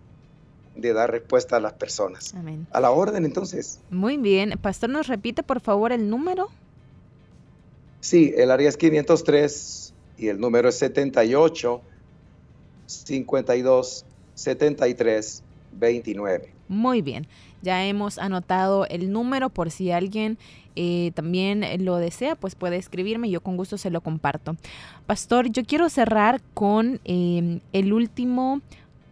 de 0.74 0.92
dar 0.92 1.10
respuesta 1.10 1.56
a 1.56 1.60
las 1.60 1.74
personas. 1.74 2.34
A 2.70 2.80
la 2.80 2.90
orden 2.90 3.24
entonces. 3.24 3.80
Muy 3.90 4.16
bien. 4.16 4.58
Pastor, 4.60 4.90
¿nos 4.90 5.06
repite 5.06 5.42
por 5.42 5.60
favor 5.60 5.92
el 5.92 6.08
número? 6.10 6.48
Sí, 8.06 8.32
el 8.36 8.52
área 8.52 8.68
es 8.68 8.76
503 8.76 9.92
y 10.16 10.28
el 10.28 10.38
número 10.38 10.68
es 10.68 10.78
78 10.78 11.80
52 12.86 14.04
73 14.32 15.42
29. 15.72 16.52
Muy 16.68 17.02
bien, 17.02 17.26
ya 17.62 17.84
hemos 17.84 18.18
anotado 18.18 18.86
el 18.86 19.10
número 19.10 19.50
por 19.50 19.72
si 19.72 19.90
alguien 19.90 20.38
eh, 20.76 21.10
también 21.16 21.64
lo 21.84 21.96
desea, 21.96 22.36
pues 22.36 22.54
puede 22.54 22.76
escribirme 22.76 23.28
yo 23.28 23.40
con 23.40 23.56
gusto 23.56 23.76
se 23.76 23.90
lo 23.90 24.00
comparto. 24.00 24.56
Pastor, 25.06 25.50
yo 25.50 25.64
quiero 25.64 25.88
cerrar 25.88 26.40
con 26.54 27.00
em, 27.02 27.58
el 27.72 27.92
último 27.92 28.60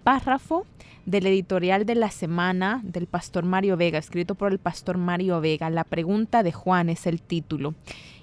párrafo 0.04 0.66
del 1.04 1.26
editorial 1.26 1.84
de 1.84 1.96
la 1.96 2.12
semana 2.12 2.80
del 2.84 3.08
pastor 3.08 3.44
Mario 3.44 3.76
Vega, 3.76 3.98
escrito 3.98 4.36
por 4.36 4.52
el 4.52 4.60
pastor 4.60 4.98
Mario 4.98 5.40
Vega. 5.40 5.68
La 5.68 5.82
pregunta 5.82 6.44
de 6.44 6.52
Juan 6.52 6.90
es 6.90 7.08
el 7.08 7.20
título 7.20 7.74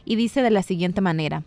y 0.06 0.16
dice 0.16 0.42
de 0.42 0.52
la 0.52 0.64
siguiente 0.64 1.02
manera. 1.02 1.44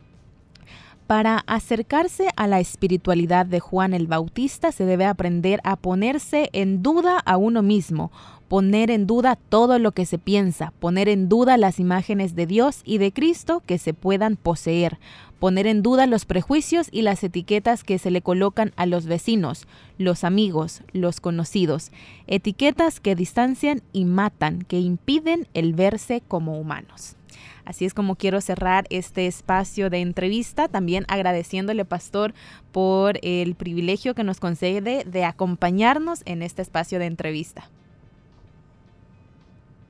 Para 1.06 1.44
acercarse 1.46 2.28
a 2.34 2.46
la 2.46 2.60
espiritualidad 2.60 3.44
de 3.44 3.60
Juan 3.60 3.92
el 3.92 4.06
Bautista 4.06 4.72
se 4.72 4.86
debe 4.86 5.04
aprender 5.04 5.60
a 5.62 5.76
ponerse 5.76 6.48
en 6.54 6.82
duda 6.82 7.18
a 7.18 7.36
uno 7.36 7.62
mismo, 7.62 8.10
poner 8.48 8.90
en 8.90 9.06
duda 9.06 9.36
todo 9.36 9.78
lo 9.78 9.92
que 9.92 10.06
se 10.06 10.18
piensa, 10.18 10.72
poner 10.78 11.10
en 11.10 11.28
duda 11.28 11.58
las 11.58 11.78
imágenes 11.78 12.34
de 12.34 12.46
Dios 12.46 12.80
y 12.84 12.96
de 12.96 13.12
Cristo 13.12 13.62
que 13.66 13.76
se 13.76 13.92
puedan 13.92 14.36
poseer, 14.36 14.98
poner 15.38 15.66
en 15.66 15.82
duda 15.82 16.06
los 16.06 16.24
prejuicios 16.24 16.88
y 16.90 17.02
las 17.02 17.22
etiquetas 17.22 17.84
que 17.84 17.98
se 17.98 18.10
le 18.10 18.22
colocan 18.22 18.72
a 18.76 18.86
los 18.86 19.04
vecinos, 19.04 19.66
los 19.98 20.24
amigos, 20.24 20.80
los 20.94 21.20
conocidos, 21.20 21.92
etiquetas 22.26 23.00
que 23.00 23.14
distancian 23.14 23.82
y 23.92 24.06
matan, 24.06 24.62
que 24.62 24.80
impiden 24.80 25.48
el 25.52 25.74
verse 25.74 26.22
como 26.26 26.58
humanos. 26.58 27.16
Así 27.64 27.84
es 27.84 27.94
como 27.94 28.16
quiero 28.16 28.40
cerrar 28.40 28.86
este 28.90 29.26
espacio 29.26 29.88
de 29.90 30.00
entrevista, 30.00 30.68
también 30.68 31.04
agradeciéndole, 31.08 31.84
Pastor, 31.84 32.34
por 32.72 33.18
el 33.22 33.54
privilegio 33.54 34.14
que 34.14 34.24
nos 34.24 34.38
concede 34.38 35.04
de 35.04 35.24
acompañarnos 35.24 36.22
en 36.26 36.42
este 36.42 36.62
espacio 36.62 36.98
de 36.98 37.06
entrevista. 37.06 37.70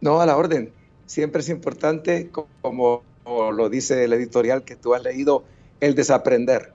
No, 0.01 0.21
a 0.21 0.27
la 0.27 0.37
orden. 0.37 0.71
Siempre 1.07 1.41
es 1.41 1.49
importante, 1.49 2.31
como 2.31 3.03
lo 3.25 3.69
dice 3.69 4.05
el 4.05 4.13
editorial 4.13 4.63
que 4.65 4.77
tú 4.77 4.95
has 4.95 5.03
leído, 5.03 5.45
el 5.81 5.95
desaprender 5.95 6.73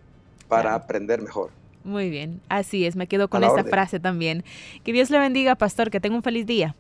para 0.48 0.76
aprender 0.76 1.22
mejor. 1.22 1.52
Muy 1.84 2.10
bien, 2.10 2.42
así 2.50 2.86
es, 2.86 2.96
me 2.96 3.08
quedo 3.08 3.30
con 3.30 3.44
esa 3.44 3.64
frase 3.64 4.00
también. 4.00 4.44
Que 4.84 4.92
Dios 4.92 5.10
le 5.10 5.18
bendiga, 5.18 5.56
pastor, 5.56 5.90
que 5.90 6.00
tenga 6.00 6.16
un 6.18 6.24
feliz 6.24 6.46
día. 6.46 6.76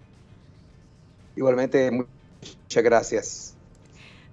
Igualmente, 1.35 1.89
muchas 1.89 2.83
gracias. 2.83 3.55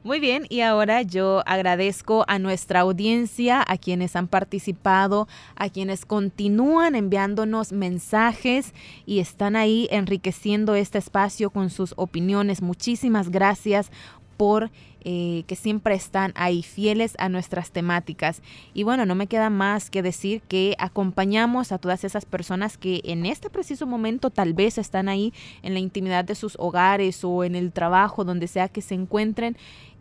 Muy 0.07 0.21
bien, 0.21 0.47
y 0.49 0.61
ahora 0.61 1.03
yo 1.03 1.43
agradezco 1.47 2.25
a 2.29 2.39
nuestra 2.39 2.79
audiencia, 2.79 3.65
a 3.67 3.77
quienes 3.77 4.15
han 4.15 4.29
participado, 4.29 5.27
a 5.57 5.69
quienes 5.69 6.07
continúan 6.07 6.95
enviándonos 6.95 7.73
mensajes 7.73 8.73
y 9.05 9.19
están 9.19 9.57
ahí 9.57 9.89
enriqueciendo 9.91 10.77
este 10.77 10.99
espacio 10.99 11.51
con 11.51 11.71
sus 11.71 11.93
opiniones. 11.97 12.63
Muchísimas 12.63 13.31
gracias 13.31 13.91
por 14.37 14.71
eh, 15.09 15.45
que 15.47 15.55
siempre 15.55 15.95
están 15.95 16.33
ahí 16.35 16.65
fieles 16.65 17.15
a 17.19 17.29
nuestras 17.29 17.71
temáticas. 17.71 18.43
Y 18.75 18.83
bueno, 18.83 19.07
no 19.07 19.15
me 19.15 19.29
queda 19.29 19.51
más 19.51 19.89
que 19.89 20.03
decir 20.03 20.43
que 20.43 20.75
acompañamos 20.81 21.71
a 21.71 21.79
todas 21.79 22.03
esas 22.03 22.25
personas 22.25 22.77
que 22.77 23.03
en 23.05 23.25
este 23.25 23.49
preciso 23.49 23.87
momento 23.87 24.31
tal 24.31 24.53
vez 24.53 24.79
están 24.79 25.09
ahí 25.09 25.33
en 25.63 25.75
la 25.75 25.79
intimidad 25.79 26.25
de 26.25 26.35
sus 26.35 26.57
hogares 26.59 27.23
o 27.23 27.45
en 27.45 27.55
el 27.55 27.71
trabajo, 27.71 28.25
donde 28.25 28.49
sea 28.49 28.69
que 28.69 28.83
se 28.83 28.95
encuentren 28.95 29.57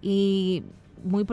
y 0.08 0.62
muy, 1.04 1.26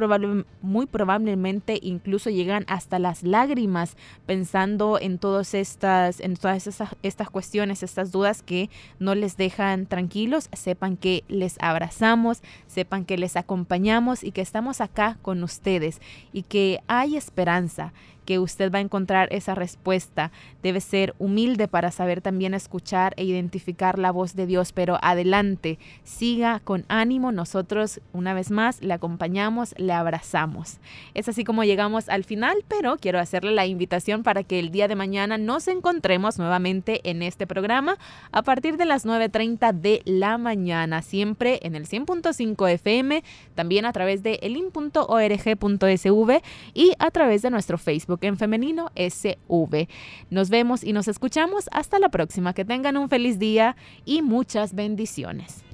muy 0.62 0.86
probablemente 0.86 1.78
incluso 1.82 2.30
llegan 2.30 2.64
hasta 2.68 2.98
las 2.98 3.22
lágrimas 3.22 3.98
pensando 4.24 4.98
en 4.98 5.18
todas 5.18 5.52
estas, 5.52 6.20
en 6.20 6.36
todas 6.36 6.66
estas 7.02 7.30
cuestiones, 7.30 7.82
estas 7.82 8.12
dudas 8.12 8.42
que 8.42 8.70
no 8.98 9.14
les 9.14 9.36
dejan 9.36 9.84
tranquilos. 9.84 10.48
Sepan 10.54 10.96
que 10.96 11.22
les 11.28 11.56
abrazamos, 11.60 12.42
sepan 12.66 13.04
que 13.04 13.18
les 13.18 13.36
acompañamos 13.36 14.24
y 14.24 14.32
que 14.32 14.40
estamos 14.40 14.80
acá 14.80 15.18
con 15.20 15.42
ustedes 15.42 16.00
y 16.32 16.42
que 16.42 16.80
hay 16.86 17.16
esperanza 17.16 17.92
que 18.24 18.38
usted 18.38 18.72
va 18.72 18.78
a 18.78 18.82
encontrar 18.82 19.28
esa 19.32 19.54
respuesta. 19.54 20.30
Debe 20.62 20.80
ser 20.80 21.14
humilde 21.18 21.68
para 21.68 21.90
saber 21.90 22.20
también 22.20 22.54
escuchar 22.54 23.14
e 23.16 23.24
identificar 23.24 23.98
la 23.98 24.10
voz 24.10 24.34
de 24.34 24.46
Dios, 24.46 24.72
pero 24.72 24.98
adelante, 25.02 25.78
siga 26.04 26.60
con 26.60 26.84
ánimo. 26.88 27.32
Nosotros, 27.32 28.00
una 28.12 28.34
vez 28.34 28.50
más, 28.50 28.80
le 28.82 28.94
acompañamos, 28.94 29.74
le 29.78 29.92
abrazamos. 29.92 30.78
Es 31.14 31.28
así 31.28 31.44
como 31.44 31.64
llegamos 31.64 32.08
al 32.08 32.24
final, 32.24 32.64
pero 32.68 32.96
quiero 32.96 33.18
hacerle 33.18 33.52
la 33.52 33.66
invitación 33.66 34.22
para 34.22 34.44
que 34.44 34.58
el 34.58 34.70
día 34.70 34.88
de 34.88 34.96
mañana 34.96 35.38
nos 35.38 35.68
encontremos 35.68 36.38
nuevamente 36.38 37.08
en 37.08 37.22
este 37.22 37.46
programa 37.46 37.96
a 38.30 38.42
partir 38.42 38.76
de 38.76 38.84
las 38.84 39.06
9.30 39.06 39.72
de 39.72 40.02
la 40.04 40.38
mañana, 40.38 41.02
siempre 41.02 41.60
en 41.62 41.74
el 41.74 41.86
100.5 41.86 42.70
FM, 42.70 43.22
también 43.54 43.86
a 43.86 43.92
través 43.92 44.22
de 44.22 44.38
elin.org.sv 44.42 46.42
y 46.74 46.92
a 46.98 47.10
través 47.10 47.42
de 47.42 47.50
nuestro 47.50 47.78
En 48.20 48.36
femenino 48.36 48.90
SV. 48.94 49.88
Nos 50.30 50.50
vemos 50.50 50.84
y 50.84 50.92
nos 50.92 51.08
escuchamos 51.08 51.68
hasta 51.72 51.98
la 51.98 52.10
próxima. 52.10 52.52
Que 52.54 52.64
tengan 52.64 52.96
un 52.96 53.08
feliz 53.08 53.38
día 53.38 53.76
y 54.04 54.22
muchas 54.22 54.74
bendiciones. 54.74 55.64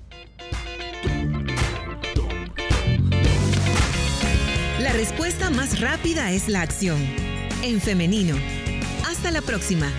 La 4.81 4.93
respuesta 4.93 5.51
más 5.51 5.81
rápida 5.81 6.31
es 6.33 6.49
la 6.49 6.63
acción. 6.63 6.99
En 7.63 7.81
femenino. 7.81 8.37
Hasta 9.07 9.31
la 9.31 9.43
próxima. 9.43 9.91